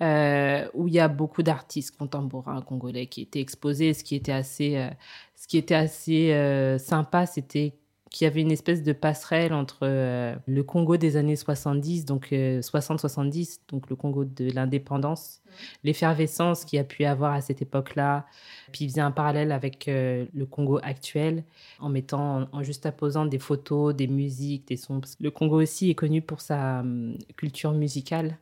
où 0.00 0.88
il 0.88 0.92
y 0.92 1.00
a 1.00 1.08
beaucoup 1.08 1.44
d'artistes 1.44 1.96
contemporains 1.96 2.60
congolais 2.62 3.06
qui 3.06 3.22
étaient 3.22 3.40
exposés. 3.40 3.94
Ce 3.94 4.02
qui 4.02 4.16
était 4.16 4.32
assez, 4.32 4.88
ce 5.36 5.46
qui 5.46 5.58
était 5.58 5.76
assez 5.76 6.76
sympa, 6.78 7.26
c'était 7.26 7.74
qu'il 8.12 8.26
y 8.26 8.28
avait 8.28 8.42
une 8.42 8.52
espèce 8.52 8.82
de 8.82 8.92
passerelle 8.92 9.52
entre 9.54 9.80
euh, 9.82 10.36
le 10.46 10.62
Congo 10.62 10.96
des 10.96 11.16
années 11.16 11.34
70, 11.34 12.04
donc 12.04 12.28
euh, 12.32 12.60
60-70, 12.60 13.60
donc 13.68 13.88
le 13.88 13.96
Congo 13.96 14.24
de 14.24 14.50
l'indépendance, 14.52 15.40
l'effervescence 15.82 16.64
qu'il 16.64 16.76
y 16.76 16.80
a 16.80 16.84
pu 16.84 17.04
avoir 17.04 17.32
à 17.32 17.40
cette 17.40 17.62
époque-là, 17.62 18.26
puis 18.70 18.84
il 18.84 18.90
faisait 18.90 19.00
un 19.00 19.10
parallèle 19.10 19.50
avec 19.50 19.88
euh, 19.88 20.26
le 20.34 20.44
Congo 20.46 20.78
actuel, 20.82 21.44
en 21.80 21.88
mettant, 21.88 22.42
en, 22.42 22.48
en 22.52 22.62
juxtaposant 22.62 23.24
des 23.24 23.38
photos, 23.38 23.94
des 23.94 24.08
musiques, 24.08 24.68
des 24.68 24.76
sons. 24.76 25.00
Parce 25.00 25.16
que 25.16 25.22
le 25.22 25.30
Congo 25.30 25.60
aussi 25.60 25.90
est 25.90 25.94
connu 25.94 26.20
pour 26.20 26.40
sa 26.40 26.80
hum, 26.80 27.16
culture 27.36 27.72
musicale, 27.72 28.38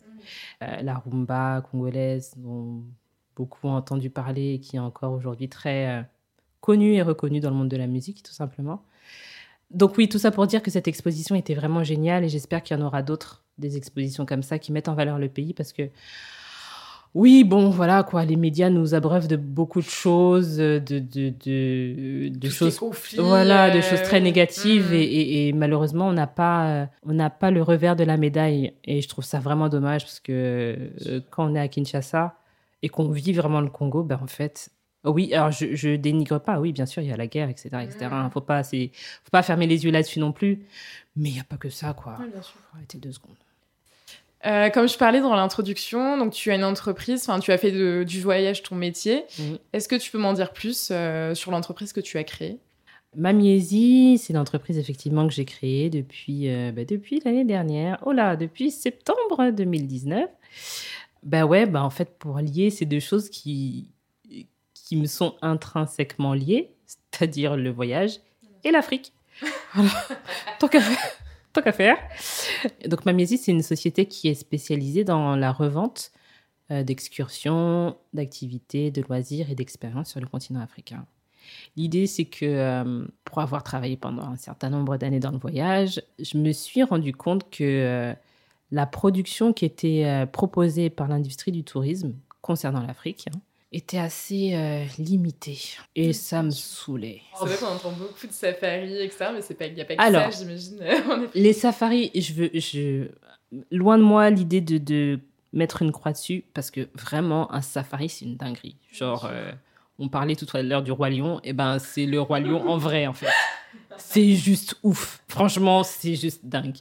Euh, 0.62 0.82
la 0.82 0.98
rumba 0.98 1.62
congolaise, 1.70 2.34
dont 2.36 2.84
beaucoup 3.36 3.68
ont 3.68 3.74
entendu 3.74 4.10
parler, 4.10 4.54
et 4.54 4.60
qui 4.60 4.76
est 4.76 4.80
encore 4.80 5.12
aujourd'hui 5.14 5.48
très 5.48 6.06
connue 6.60 6.92
et 6.94 7.02
reconnue 7.02 7.40
dans 7.40 7.50
le 7.50 7.56
monde 7.56 7.70
de 7.70 7.76
la 7.78 7.86
musique, 7.86 8.22
tout 8.22 8.32
simplement. 8.34 8.84
Donc 9.70 9.96
oui, 9.98 10.08
tout 10.08 10.18
ça 10.18 10.30
pour 10.30 10.46
dire 10.46 10.62
que 10.62 10.70
cette 10.70 10.88
exposition 10.88 11.34
était 11.36 11.54
vraiment 11.54 11.84
géniale 11.84 12.24
et 12.24 12.28
j'espère 12.28 12.62
qu'il 12.62 12.76
y 12.76 12.80
en 12.80 12.84
aura 12.84 13.02
d'autres, 13.02 13.44
des 13.58 13.76
expositions 13.76 14.26
comme 14.26 14.42
ça 14.42 14.58
qui 14.58 14.72
mettent 14.72 14.88
en 14.88 14.94
valeur 14.94 15.18
le 15.18 15.28
pays 15.28 15.54
parce 15.54 15.72
que 15.72 15.88
oui, 17.12 17.42
bon, 17.42 17.70
voilà 17.70 18.04
quoi, 18.04 18.24
les 18.24 18.36
médias 18.36 18.70
nous 18.70 18.94
abreuvent 18.94 19.26
de 19.26 19.34
beaucoup 19.34 19.80
de 19.80 19.86
choses, 19.86 20.58
de, 20.58 20.78
de, 20.78 22.30
de, 22.30 22.48
choses 22.48 22.78
conflits, 22.78 23.18
voilà, 23.18 23.70
de 23.70 23.78
euh, 23.78 23.82
choses 23.82 24.02
très 24.02 24.20
négatives 24.20 24.90
mm. 24.92 24.94
et, 24.94 25.02
et- 25.02 25.48
et 25.48 25.52
malheureusement 25.52 26.06
on 26.06 26.12
n'a 26.12 26.28
pas 26.28 26.68
euh, 26.68 26.86
on 27.04 27.12
n'a 27.12 27.28
pas 27.28 27.50
le 27.50 27.62
revers 27.62 27.96
de 27.96 28.04
la 28.04 28.16
médaille 28.16 28.74
et 28.84 29.00
je 29.02 29.08
trouve 29.08 29.24
ça 29.24 29.40
vraiment 29.40 29.68
dommage 29.68 30.02
parce 30.04 30.20
que 30.20 30.32
euh, 31.06 31.20
quand 31.30 31.50
on 31.50 31.54
est 31.56 31.60
à 31.60 31.66
Kinshasa 31.66 32.36
et 32.82 32.88
qu'on 32.88 33.08
vit 33.10 33.32
vraiment 33.32 33.60
le 33.60 33.70
Congo, 33.70 34.04
ben 34.04 34.20
en 34.22 34.28
fait 34.28 34.70
oui, 35.04 35.32
alors 35.34 35.50
je, 35.50 35.74
je 35.74 35.96
dénigre 35.96 36.38
pas, 36.40 36.60
oui 36.60 36.72
bien 36.72 36.86
sûr 36.86 37.02
il 37.02 37.08
y 37.08 37.12
a 37.12 37.16
la 37.16 37.26
guerre 37.26 37.48
etc 37.48 37.70
etc. 37.82 38.06
Mm. 38.10 38.30
Faut 38.30 38.40
pas 38.40 38.62
c'est 38.62 38.90
faut 38.94 39.30
pas 39.30 39.42
fermer 39.42 39.66
les 39.66 39.84
yeux 39.84 39.90
là-dessus 39.90 40.18
non 40.18 40.32
plus, 40.32 40.60
mais 41.16 41.30
il 41.30 41.36
y 41.36 41.40
a 41.40 41.44
pas 41.44 41.56
que 41.56 41.70
ça 41.70 41.94
quoi. 41.94 42.16
Ouais, 42.20 42.28
bien 42.30 42.42
sûr. 42.42 42.54
Faut 42.70 42.76
arrêter 42.76 42.98
deux 42.98 43.12
secondes. 43.12 43.36
Euh, 44.46 44.70
comme 44.70 44.88
je 44.88 44.96
parlais 44.96 45.20
dans 45.20 45.34
l'introduction, 45.34 46.16
donc 46.16 46.32
tu 46.32 46.50
as 46.50 46.54
une 46.54 46.64
entreprise, 46.64 47.20
enfin 47.28 47.40
tu 47.40 47.52
as 47.52 47.58
fait 47.58 47.72
de- 47.72 48.04
du 48.04 48.20
voyage 48.22 48.62
ton 48.62 48.74
métier. 48.74 49.24
Est-ce 49.74 49.86
que 49.86 49.96
tu 49.96 50.10
peux 50.10 50.18
m'en 50.18 50.32
dire 50.32 50.52
plus 50.52 50.88
euh, 50.90 51.34
sur 51.34 51.50
l'entreprise 51.50 51.92
que 51.92 52.00
tu 52.00 52.16
as 52.16 52.24
créée? 52.24 52.58
Mamiesi, 53.16 54.18
c'est 54.18 54.32
l'entreprise 54.32 54.78
effectivement 54.78 55.26
que 55.26 55.34
j'ai 55.34 55.44
créée 55.44 55.90
depuis, 55.90 56.48
euh, 56.48 56.72
bah, 56.72 56.84
depuis 56.84 57.20
l'année 57.24 57.44
dernière. 57.44 57.98
Oh 58.06 58.12
là, 58.12 58.36
depuis 58.36 58.70
septembre 58.70 59.50
2019. 59.50 60.30
Bah 61.22 61.44
ouais, 61.44 61.66
bah 61.66 61.82
en 61.82 61.90
fait, 61.90 62.16
pour 62.18 62.38
lier 62.38 62.70
ces 62.70 62.86
deux 62.86 63.00
choses 63.00 63.28
qui, 63.28 63.88
qui 64.90 64.96
me 64.96 65.06
sont 65.06 65.36
intrinsèquement 65.40 66.34
liées, 66.34 66.72
c'est-à-dire 66.84 67.56
le 67.56 67.70
voyage 67.70 68.18
et 68.64 68.72
l'Afrique. 68.72 69.12
Voilà. 69.72 69.92
Tant 70.58 70.66
qu'à 70.66 70.80
faire. 70.80 70.98
Tant 71.52 71.62
qu'à 71.62 71.70
faire. 71.70 71.96
Donc 72.88 73.04
Mamiesi, 73.04 73.38
c'est 73.38 73.52
une 73.52 73.62
société 73.62 74.06
qui 74.06 74.26
est 74.26 74.34
spécialisée 74.34 75.04
dans 75.04 75.36
la 75.36 75.52
revente 75.52 76.10
euh, 76.72 76.82
d'excursions, 76.82 77.96
d'activités, 78.14 78.90
de 78.90 79.00
loisirs 79.02 79.48
et 79.48 79.54
d'expériences 79.54 80.10
sur 80.10 80.18
le 80.18 80.26
continent 80.26 80.60
africain. 80.60 81.06
L'idée, 81.76 82.08
c'est 82.08 82.24
que 82.24 82.44
euh, 82.44 83.06
pour 83.24 83.38
avoir 83.38 83.62
travaillé 83.62 83.96
pendant 83.96 84.24
un 84.24 84.36
certain 84.36 84.70
nombre 84.70 84.96
d'années 84.96 85.20
dans 85.20 85.30
le 85.30 85.38
voyage, 85.38 86.02
je 86.18 86.36
me 86.36 86.50
suis 86.50 86.82
rendu 86.82 87.12
compte 87.12 87.48
que 87.48 87.62
euh, 87.62 88.12
la 88.72 88.86
production 88.86 89.52
qui 89.52 89.66
était 89.66 90.26
proposée 90.32 90.90
par 90.90 91.06
l'industrie 91.06 91.52
du 91.52 91.62
tourisme 91.62 92.14
concernant 92.42 92.82
l'Afrique 92.84 93.28
hein, 93.32 93.38
était 93.72 93.98
assez 93.98 94.52
euh, 94.54 94.84
limitée. 94.98 95.58
Et 95.94 96.12
ça 96.12 96.42
me 96.42 96.50
saoulait. 96.50 97.22
C'est 97.38 97.44
vrai 97.44 97.56
qu'on 97.56 97.74
entend 97.74 97.92
beaucoup 97.92 98.26
de 98.26 98.32
safaris, 98.32 99.00
etc. 99.02 99.26
Mais 99.34 99.42
c'est 99.42 99.54
pas, 99.54 99.66
il 99.66 99.74
n'y 99.74 99.80
a 99.80 99.84
pas 99.84 99.96
que 99.96 100.02
Alors. 100.02 100.32
ça, 100.32 100.38
j'imagine. 100.40 100.82
effet. 100.82 101.30
Les 101.34 101.52
safaris, 101.52 102.10
je 102.14 102.32
veux, 102.32 102.50
je, 102.54 103.08
loin 103.70 103.98
de 103.98 104.02
moi 104.02 104.30
l'idée 104.30 104.60
de, 104.60 104.78
de 104.78 105.20
mettre 105.52 105.82
une 105.82 105.92
croix 105.92 106.12
dessus, 106.12 106.44
parce 106.54 106.70
que 106.70 106.88
vraiment, 106.94 107.52
un 107.52 107.60
safari, 107.60 108.08
c'est 108.08 108.24
une 108.24 108.36
dinguerie. 108.36 108.76
Genre, 108.92 109.28
euh, 109.30 109.52
on 109.98 110.08
parlait 110.08 110.36
tout 110.36 110.46
à 110.54 110.62
l'heure 110.62 110.82
du 110.82 110.92
Roi 110.92 111.10
Lion, 111.10 111.40
et 111.44 111.52
ben 111.52 111.78
c'est 111.78 112.06
le 112.06 112.20
Roi 112.20 112.40
Lion 112.40 112.68
en 112.68 112.76
vrai, 112.78 113.06
en 113.06 113.12
fait. 113.12 113.28
C'est 113.98 114.34
juste 114.34 114.76
ouf. 114.82 115.22
Franchement, 115.28 115.82
c'est 115.82 116.14
juste 116.14 116.44
dingue. 116.46 116.78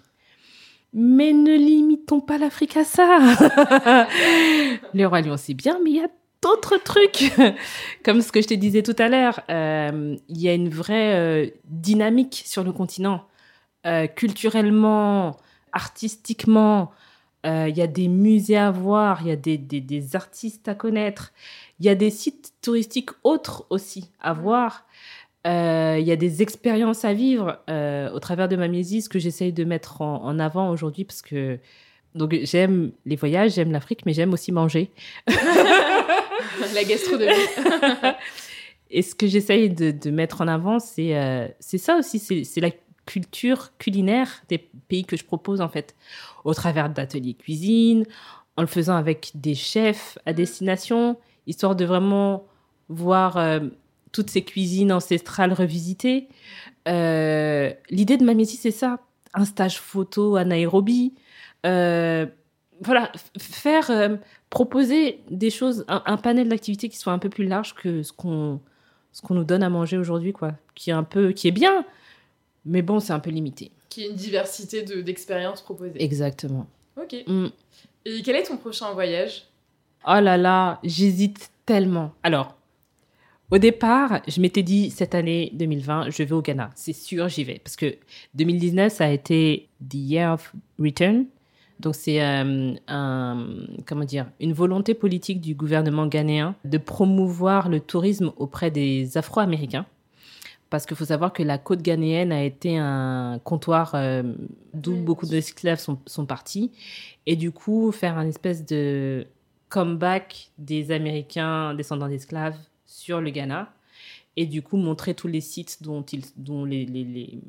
Mais 0.93 1.33
ne 1.33 1.55
limitons 1.55 2.21
pas 2.21 2.37
l'Afrique 2.37 2.77
à 2.77 2.83
ça. 2.83 3.19
le 4.93 5.05
Roi 5.05 5.21
Lion, 5.21 5.37
c'est 5.37 5.53
bien, 5.53 5.79
mais 5.83 5.91
il 5.91 5.95
y 5.97 6.03
a 6.03 6.09
d'autres 6.41 6.77
trucs. 6.83 7.31
Comme 8.03 8.21
ce 8.21 8.31
que 8.31 8.41
je 8.41 8.47
te 8.47 8.53
disais 8.53 8.83
tout 8.83 8.95
à 8.97 9.09
l'heure, 9.09 9.41
euh, 9.49 10.15
il 10.29 10.39
y 10.41 10.47
a 10.49 10.53
une 10.53 10.69
vraie 10.69 11.15
euh, 11.15 11.49
dynamique 11.65 12.43
sur 12.45 12.63
le 12.63 12.71
continent. 12.71 13.23
Euh, 13.85 14.07
culturellement, 14.07 15.37
artistiquement, 15.71 16.91
il 17.45 17.73
y 17.77 17.81
a 17.81 17.87
des 17.87 18.09
musées 18.09 18.57
à 18.57 18.69
voir, 18.69 19.21
il 19.21 19.29
y 19.29 19.31
a 19.31 19.37
des, 19.37 19.57
des- 19.57 19.79
des 19.79 20.15
artistes 20.17 20.67
à 20.67 20.75
connaître, 20.75 21.31
il 21.79 21.85
y 21.85 21.89
a 21.89 21.95
des 21.95 22.09
sites 22.09 22.51
touristiques 22.61 23.11
autres 23.23 23.65
aussi 23.69 24.11
à 24.19 24.33
voir. 24.33 24.85
Euh, 25.47 25.95
Il 25.97 26.05
y 26.05 26.11
a 26.11 26.17
des 26.17 26.41
expériences 26.41 27.05
à 27.05 27.13
vivre 27.13 27.59
au 28.13 28.19
travers 28.19 28.49
de 28.49 28.57
ma 28.57 28.67
musique, 28.67 29.03
ce 29.03 29.09
que 29.09 29.19
j'essaye 29.19 29.53
de 29.53 29.63
mettre 29.63 30.01
en, 30.01 30.21
en 30.25 30.37
avant 30.37 30.69
aujourd'hui 30.69 31.05
parce 31.05 31.21
que 31.21 31.59
donc 32.13 32.35
j'aime 32.43 32.91
les 33.05 33.15
voyages, 33.15 33.53
j'aime 33.53 33.71
l'Afrique, 33.71 34.05
mais 34.05 34.11
j'aime 34.13 34.33
aussi 34.33 34.51
manger. 34.51 34.91
La 36.73 36.83
gastronomie. 36.83 37.31
Et 38.91 39.01
ce 39.01 39.13
que 39.13 39.27
j'essaye 39.27 39.69
de, 39.69 39.91
de 39.91 40.09
mettre 40.09 40.41
en 40.41 40.47
avant, 40.47 40.79
c'est 40.79 41.15
euh, 41.15 41.47
ça 41.59 41.97
aussi, 41.97 42.19
c'est 42.19 42.61
la 42.61 42.71
culture 43.05 43.75
culinaire 43.77 44.43
des 44.49 44.57
pays 44.57 45.05
que 45.05 45.17
je 45.17 45.23
propose 45.23 45.61
en 45.61 45.69
fait, 45.69 45.95
au 46.43 46.53
travers 46.53 46.89
d'ateliers 46.89 47.33
cuisine, 47.33 48.05
en 48.57 48.61
le 48.61 48.67
faisant 48.67 48.95
avec 48.95 49.31
des 49.35 49.55
chefs 49.55 50.17
à 50.25 50.33
destination, 50.33 51.17
histoire 51.47 51.75
de 51.75 51.85
vraiment 51.85 52.45
voir 52.89 53.37
euh, 53.37 53.61
toutes 54.11 54.29
ces 54.29 54.43
cuisines 54.43 54.91
ancestrales 54.91 55.53
revisitées. 55.53 56.27
Euh, 56.87 57.71
L'idée 57.89 58.17
de 58.17 58.25
Mamési, 58.25 58.57
c'est 58.57 58.71
ça, 58.71 58.99
un 59.33 59.45
stage 59.45 59.79
photo 59.79 60.35
à 60.35 60.43
Nairobi. 60.43 61.13
Euh, 61.65 62.25
voilà, 62.81 63.11
faire 63.37 63.89
euh, 63.91 64.15
proposer 64.49 65.19
des 65.29 65.49
choses, 65.49 65.85
un, 65.87 66.01
un 66.05 66.17
panel 66.17 66.49
d'activités 66.49 66.89
qui 66.89 66.97
soit 66.97 67.13
un 67.13 67.19
peu 67.19 67.29
plus 67.29 67.45
large 67.45 67.73
que 67.75 68.03
ce 68.03 68.11
qu'on 68.13 68.59
ce 69.11 69.21
qu'on 69.23 69.33
nous 69.33 69.43
donne 69.43 69.63
à 69.63 69.69
manger 69.69 69.97
aujourd'hui, 69.97 70.33
quoi. 70.33 70.53
Qui 70.75 70.91
est 70.91 70.93
un 70.93 71.03
peu, 71.03 71.31
qui 71.31 71.47
est 71.47 71.51
bien, 71.51 71.83
mais 72.65 72.81
bon, 72.83 72.99
c'est 72.99 73.11
un 73.11 73.19
peu 73.19 73.31
limité. 73.31 73.71
Qui 73.89 74.03
est 74.03 74.09
une 74.09 74.15
diversité 74.15 74.83
de- 74.83 75.01
d'expériences 75.01 75.61
proposées. 75.61 76.01
Exactement. 76.01 76.67
Ok. 76.95 77.15
Mm. 77.25 77.47
Et 78.05 78.21
quel 78.21 78.35
est 78.35 78.43
ton 78.43 78.57
prochain 78.57 78.91
voyage? 78.93 79.47
Oh 80.07 80.19
là 80.21 80.37
là, 80.37 80.79
j'hésite 80.83 81.49
tellement. 81.65 82.13
Alors, 82.21 82.55
au 83.51 83.57
départ, 83.57 84.21
je 84.27 84.39
m'étais 84.41 84.61
dit 84.63 84.91
cette 84.91 85.15
année 85.15 85.49
2020, 85.55 86.11
je 86.11 86.21
vais 86.23 86.31
au 86.33 86.41
Ghana. 86.43 86.69
C'est 86.75 86.93
sûr, 86.93 87.27
j'y 87.29 87.43
vais. 87.43 87.59
Parce 87.63 87.75
que 87.75 87.97
2019, 88.35 88.93
ça 88.93 89.05
a 89.05 89.09
été 89.09 89.69
The 89.89 89.95
Year 89.95 90.33
of 90.35 90.53
Return. 90.77 91.25
Donc, 91.79 91.95
c'est 91.95 92.21
euh, 92.21 92.73
un, 92.87 93.47
comment 93.87 94.03
dire, 94.03 94.29
une 94.41 94.51
volonté 94.53 94.93
politique 94.93 95.39
du 95.39 95.55
gouvernement 95.55 96.07
ghanéen 96.07 96.55
de 96.65 96.77
promouvoir 96.77 97.69
le 97.69 97.79
tourisme 97.79 98.31
auprès 98.37 98.69
des 98.69 99.17
Afro-Américains. 99.17 99.85
Parce 100.69 100.85
qu'il 100.85 100.95
faut 100.97 101.05
savoir 101.05 101.33
que 101.33 101.41
la 101.41 101.57
côte 101.57 101.81
ghanéenne 101.81 102.31
a 102.31 102.43
été 102.43 102.77
un 102.77 103.39
comptoir 103.43 103.95
euh, 103.95 104.21
d'où 104.73 104.91
Oui, 104.93 104.99
beaucoup 105.01 105.25
d'esclaves 105.25 105.79
sont, 105.79 105.97
sont 106.05 106.25
partis. 106.27 106.71
Et 107.25 107.35
du 107.35 107.51
coup, 107.51 107.91
faire 107.91 108.17
un 108.17 108.27
espèce 108.27 108.65
de 108.65 109.25
comeback 109.69 110.51
des 110.57 110.91
Américains 110.91 111.73
descendants 111.73 112.07
d'esclaves 112.09 112.57
sur 112.85 113.19
le 113.21 113.29
Ghana. 113.31 113.71
Et 114.35 114.45
du 114.45 114.61
coup, 114.61 114.77
montrer 114.77 115.13
tous 115.15 115.27
les 115.27 115.41
sites 115.41 115.81
dont, 115.81 116.03
ils, 116.03 116.23
dont 116.35 116.65
les, 116.65 116.85
les- 116.85 117.03
les- 117.03 117.39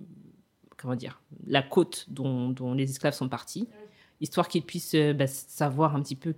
Comment 0.78 0.94
dire 0.96 1.20
La 1.46 1.62
côte 1.62 2.06
dont, 2.08 2.48
dont 2.48 2.72
les 2.72 2.88
esclaves 2.88 3.12
sont 3.14 3.28
partis. 3.28 3.68
Histoire 4.20 4.48
qu'ils 4.48 4.62
puissent 4.62 4.94
euh, 4.94 5.12
bah, 5.12 5.26
savoir 5.26 5.96
un 5.96 6.02
petit 6.02 6.16
peu 6.16 6.35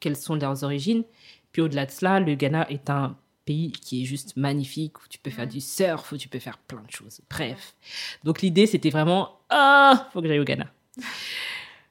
quelles 0.00 0.16
sont 0.16 0.34
leurs 0.34 0.64
origines. 0.64 1.04
Puis 1.52 1.62
au-delà 1.62 1.86
de 1.86 1.90
cela, 1.90 2.20
le 2.20 2.34
Ghana 2.34 2.70
est 2.70 2.90
un 2.90 3.16
pays 3.44 3.72
qui 3.72 4.02
est 4.02 4.04
juste 4.04 4.36
magnifique, 4.36 4.98
où 4.98 5.08
tu 5.08 5.18
peux 5.18 5.30
faire 5.30 5.46
du 5.46 5.60
surf, 5.60 6.12
où 6.12 6.16
tu 6.16 6.28
peux 6.28 6.38
faire 6.38 6.58
plein 6.58 6.82
de 6.82 6.90
choses. 6.90 7.20
Bref. 7.30 7.74
Donc 8.24 8.42
l'idée, 8.42 8.66
c'était 8.66 8.90
vraiment, 8.90 9.38
ah, 9.50 10.08
faut 10.12 10.20
que 10.20 10.28
j'aille 10.28 10.40
au 10.40 10.44
Ghana. 10.44 10.66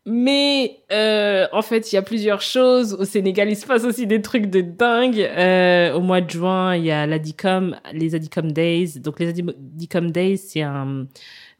Mais 0.06 0.82
euh, 0.92 1.48
en 1.54 1.62
fait, 1.62 1.92
il 1.92 1.96
y 1.96 1.98
a 1.98 2.02
plusieurs 2.02 2.42
choses. 2.42 2.94
Au 2.94 3.06
Sénégal, 3.06 3.50
il 3.50 3.56
se 3.56 3.66
passe 3.66 3.86
aussi 3.86 4.06
des 4.06 4.22
trucs 4.22 4.48
de 4.48 4.60
dingue. 4.60 5.20
Euh, 5.20 5.94
au 5.94 6.02
mois 6.02 6.20
de 6.20 6.30
juin, 6.30 6.76
il 6.76 6.84
y 6.84 6.92
a 6.92 7.08
l'Adicom, 7.08 7.78
les 7.94 8.14
Adicom 8.14 8.52
Days. 8.52 9.00
Donc 9.00 9.22
les 9.22 9.30
Adicom 9.30 10.12
Days, 10.12 10.40
c'est 10.40 10.62
un, 10.62 11.08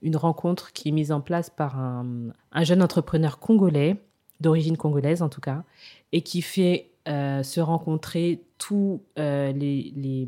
une 0.04 0.16
rencontre 0.16 0.72
qui 0.74 0.90
est 0.90 0.92
mise 0.92 1.12
en 1.12 1.22
place 1.22 1.50
par 1.50 1.80
un, 1.80 2.28
un 2.52 2.64
jeune 2.64 2.84
entrepreneur 2.84 3.40
congolais, 3.40 3.98
d'origine 4.40 4.78
congolaise 4.78 5.22
en 5.22 5.30
tout 5.30 5.42
cas, 5.42 5.64
et 6.12 6.22
qui 6.22 6.42
fait 6.42 6.92
euh, 7.08 7.42
se 7.44 7.60
rencontrer 7.60 8.44
tous 8.58 9.02
euh, 9.18 9.52
les, 9.54 9.92
les, 9.96 10.28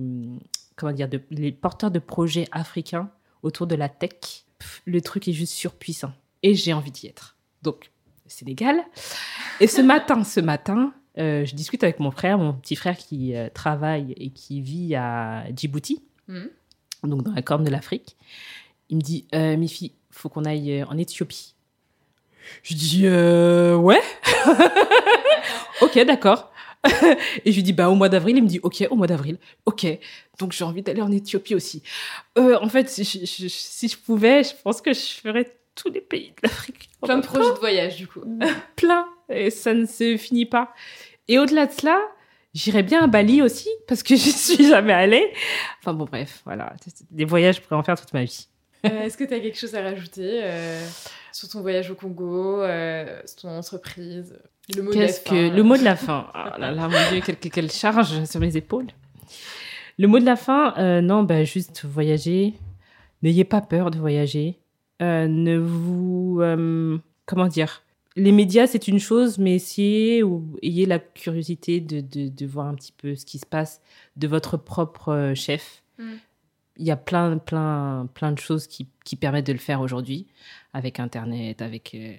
comment 0.75 0.91
dire, 0.91 1.07
de, 1.07 1.21
les 1.29 1.51
porteurs 1.51 1.91
de 1.91 1.99
projets 1.99 2.47
africains 2.51 3.09
autour 3.43 3.67
de 3.67 3.75
la 3.75 3.89
tech. 3.89 4.45
Pff, 4.59 4.81
le 4.85 5.01
truc 5.01 5.27
est 5.27 5.33
juste 5.33 5.53
surpuissant. 5.53 6.11
Et 6.43 6.53
j'ai 6.55 6.73
envie 6.73 6.91
d'y 6.91 7.07
être. 7.07 7.35
Donc, 7.61 7.91
Sénégal. 8.27 8.77
Et 9.59 9.67
ce 9.67 9.81
matin, 9.93 10.23
ce 10.23 10.39
matin, 10.39 10.93
euh, 11.17 11.45
je 11.45 11.55
discute 11.55 11.83
avec 11.83 11.99
mon 11.99 12.11
frère, 12.11 12.37
mon 12.37 12.53
petit 12.53 12.75
frère 12.75 12.97
qui 12.97 13.35
euh, 13.35 13.49
travaille 13.53 14.13
et 14.17 14.31
qui 14.31 14.61
vit 14.61 14.95
à 14.95 15.45
Djibouti, 15.55 16.01
Mhm. 16.27 16.49
donc 17.03 17.21
dans 17.23 17.31
la 17.33 17.41
corne 17.43 17.63
de 17.63 17.69
l'Afrique. 17.69 18.17
Il 18.89 18.97
me 18.97 19.01
dit, 19.01 19.25
euh, 19.33 19.57
Mifi, 19.57 19.93
faut 20.11 20.29
qu'on 20.29 20.45
aille 20.45 20.81
euh, 20.81 20.85
en 20.85 20.97
Éthiopie. 20.97 21.55
Je 22.63 22.75
dis, 22.75 23.01
euh, 23.05 23.75
ouais. 23.75 24.01
ok, 25.81 25.99
d'accord. 26.05 26.51
et 27.45 27.51
je 27.51 27.55
lui 27.55 27.63
dis, 27.63 27.73
bah, 27.73 27.89
au 27.89 27.95
mois 27.95 28.09
d'avril. 28.09 28.37
Il 28.37 28.43
me 28.43 28.47
dit, 28.47 28.59
ok, 28.61 28.85
au 28.89 28.95
mois 28.95 29.07
d'avril. 29.07 29.37
Ok. 29.65 29.87
Donc, 30.39 30.51
j'ai 30.51 30.63
envie 30.63 30.81
d'aller 30.83 31.01
en 31.01 31.11
Éthiopie 31.11 31.55
aussi. 31.55 31.81
Euh, 32.37 32.57
en 32.61 32.69
fait, 32.69 32.89
si 32.89 33.03
je, 33.03 33.19
je- 33.25 33.47
si 33.47 33.87
je 33.87 33.97
pouvais, 33.97 34.43
je 34.43 34.51
pense 34.63 34.81
que 34.81 34.93
je 34.93 34.99
ferais 35.21 35.57
tous 35.73 35.89
les 35.89 36.01
pays 36.01 36.29
de 36.29 36.47
l'Afrique. 36.47 36.89
Plein 37.01 37.17
de 37.17 37.25
projets 37.25 37.53
de 37.53 37.59
voyage, 37.59 37.97
du 37.97 38.07
coup. 38.07 38.21
plein 38.75 39.07
et 39.29 39.49
ça 39.49 39.73
ne 39.73 39.85
se 39.85 40.15
finit 40.17 40.45
pas. 40.45 40.71
Et 41.27 41.39
au-delà 41.39 41.65
de 41.65 41.71
cela, 41.71 41.99
j'irais 42.53 42.83
bien 42.83 43.03
à 43.03 43.07
Bali 43.07 43.41
aussi 43.41 43.69
parce 43.87 44.03
que 44.03 44.15
je 44.15 44.29
suis 44.29 44.67
jamais 44.69 44.93
allée. 44.93 45.33
Enfin 45.81 45.93
bon, 45.93 46.05
bref, 46.05 46.41
voilà. 46.45 46.73
Des 47.09 47.25
voyages, 47.25 47.55
je 47.55 47.61
pourrais 47.61 47.75
en 47.77 47.83
faire 47.83 47.99
toute 47.99 48.13
ma 48.13 48.23
vie. 48.23 48.47
Euh, 48.85 49.03
Est-ce 49.03 49.17
que 49.17 49.23
tu 49.23 49.33
as 49.33 49.39
quelque 49.39 49.57
chose 49.57 49.75
à 49.75 49.81
rajouter 49.81 50.41
euh, 50.43 50.85
sur 51.31 51.49
ton 51.49 51.61
voyage 51.61 51.89
au 51.91 51.95
Congo, 51.95 52.61
euh, 52.61 53.19
sur 53.25 53.41
ton 53.41 53.49
entreprise 53.57 54.37
Le 54.75 54.81
mot 54.83 54.91
de 54.93 54.99
la 54.99 55.05
Qu'est-ce 55.07 55.21
fin, 55.21 55.29
que 55.31 55.35
euh. 55.35 55.55
le 55.55 55.63
mot 55.63 55.77
de 55.77 55.83
la 55.83 55.95
fin? 55.95 56.27
Oh 56.33 56.59
là 56.59 56.71
là, 56.71 56.87
mon 56.87 56.97
Dieu, 57.11 57.21
quelle, 57.25 57.37
quelle 57.37 57.71
charge 57.71 58.23
sur 58.25 58.39
mes 58.39 58.55
épaules. 58.55 58.87
Le 59.97 60.07
mot 60.07 60.19
de 60.19 60.25
la 60.25 60.35
fin, 60.35 60.73
euh, 60.77 61.01
non, 61.01 61.23
bah, 61.23 61.43
juste 61.43 61.85
voyager. 61.85 62.53
N'ayez 63.23 63.43
pas 63.45 63.61
peur 63.61 63.91
de 63.91 63.97
voyager. 63.97 64.59
Euh, 65.01 65.27
ne 65.27 65.57
vous, 65.57 66.39
euh, 66.41 66.97
comment 67.25 67.47
dire? 67.47 67.81
Les 68.17 68.31
médias, 68.31 68.67
c'est 68.67 68.87
une 68.87 68.99
chose, 68.99 69.37
mais 69.37 69.55
essayez 69.55 70.23
ou 70.23 70.57
ayez 70.61 70.85
la 70.85 70.99
curiosité 70.99 71.81
de, 71.81 71.99
de, 71.99 72.29
de 72.29 72.45
voir 72.45 72.67
un 72.67 72.75
petit 72.75 72.93
peu 72.93 73.15
ce 73.15 73.25
qui 73.25 73.39
se 73.39 73.45
passe 73.45 73.81
de 74.15 74.27
votre 74.27 74.55
propre 74.57 75.33
chef. 75.35 75.81
Mm. 75.97 76.13
Il 76.77 76.85
y 76.85 76.91
a 76.91 76.95
plein, 76.97 77.37
plein, 77.37 78.07
plein 78.13 78.31
de 78.31 78.39
choses 78.39 78.67
qui, 78.67 78.87
qui 79.03 79.15
permettent 79.15 79.47
de 79.47 79.53
le 79.53 79.59
faire 79.59 79.81
aujourd'hui, 79.81 80.27
avec 80.73 80.99
Internet, 80.99 81.61
avec 81.61 81.93
euh, 81.95 82.13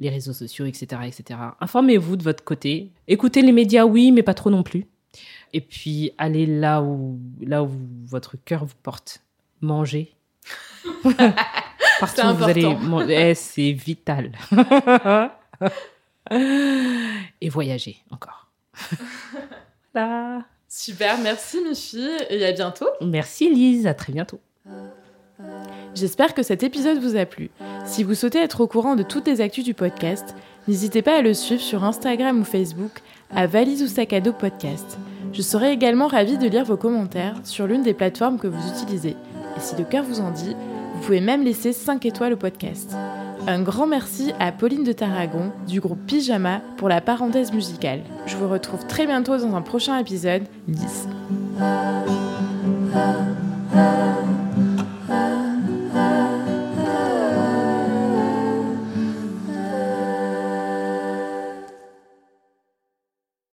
les 0.00 0.08
réseaux 0.10 0.32
sociaux, 0.32 0.66
etc., 0.66 1.02
etc. 1.06 1.38
Informez-vous 1.60 2.16
de 2.16 2.22
votre 2.22 2.44
côté. 2.44 2.90
Écoutez 3.08 3.42
les 3.42 3.52
médias, 3.52 3.84
oui, 3.84 4.12
mais 4.12 4.22
pas 4.22 4.34
trop 4.34 4.50
non 4.50 4.62
plus. 4.62 4.86
Et 5.52 5.60
puis 5.60 6.12
allez 6.18 6.46
là 6.46 6.82
où, 6.82 7.18
là 7.40 7.62
où 7.64 7.70
votre 8.06 8.36
cœur 8.44 8.64
vous 8.64 8.76
porte. 8.82 9.22
Mangez. 9.60 10.14
Partout 12.00 12.26
où 12.26 12.34
vous 12.34 12.44
allez 12.44 12.64
important. 12.64 12.86
man- 12.98 13.10
eh, 13.10 13.34
c'est 13.34 13.72
vital. 13.72 14.30
Et 17.40 17.48
voyager 17.48 17.96
encore. 18.10 18.48
Voilà. 19.94 20.44
Super, 20.68 21.18
merci 21.18 21.58
Mifi 21.66 22.06
et 22.28 22.44
à 22.44 22.52
bientôt. 22.52 22.88
Merci 23.00 23.48
Lise, 23.50 23.86
à 23.86 23.94
très 23.94 24.12
bientôt. 24.12 24.38
J'espère 25.94 26.34
que 26.34 26.42
cet 26.42 26.62
épisode 26.62 26.98
vous 26.98 27.16
a 27.16 27.24
plu. 27.24 27.50
Si 27.86 28.04
vous 28.04 28.14
souhaitez 28.14 28.38
être 28.38 28.60
au 28.60 28.66
courant 28.66 28.94
de 28.94 29.02
toutes 29.02 29.26
les 29.26 29.40
actus 29.40 29.64
du 29.64 29.72
podcast, 29.72 30.34
n'hésitez 30.68 31.00
pas 31.00 31.16
à 31.16 31.22
le 31.22 31.32
suivre 31.32 31.62
sur 31.62 31.84
Instagram 31.84 32.40
ou 32.40 32.44
Facebook 32.44 33.00
à 33.34 33.46
Valise 33.46 33.82
ou 33.82 33.88
Sac 33.88 34.12
à 34.12 34.20
dos 34.20 34.34
podcast. 34.34 34.98
Je 35.32 35.42
serai 35.42 35.72
également 35.72 36.06
ravie 36.06 36.38
de 36.38 36.46
lire 36.46 36.64
vos 36.64 36.76
commentaires 36.76 37.36
sur 37.44 37.66
l'une 37.66 37.82
des 37.82 37.94
plateformes 37.94 38.38
que 38.38 38.46
vous 38.46 38.68
utilisez. 38.68 39.16
Et 39.56 39.60
si 39.60 39.74
le 39.76 39.84
cœur 39.84 40.04
vous 40.04 40.20
en 40.20 40.30
dit, 40.30 40.54
vous 40.94 41.00
pouvez 41.00 41.20
même 41.20 41.42
laisser 41.42 41.72
5 41.72 42.04
étoiles 42.04 42.34
au 42.34 42.36
podcast. 42.36 42.94
Un 43.50 43.62
grand 43.62 43.86
merci 43.86 44.34
à 44.38 44.52
Pauline 44.52 44.84
de 44.84 44.92
Tarragon 44.92 45.52
du 45.66 45.80
groupe 45.80 46.04
Pyjama 46.06 46.60
pour 46.76 46.90
la 46.90 47.00
parenthèse 47.00 47.50
musicale. 47.50 48.02
Je 48.26 48.36
vous 48.36 48.46
retrouve 48.46 48.86
très 48.86 49.06
bientôt 49.06 49.38
dans 49.38 49.56
un 49.56 49.62
prochain 49.62 49.96
épisode 49.96 50.42
10. 50.68 51.08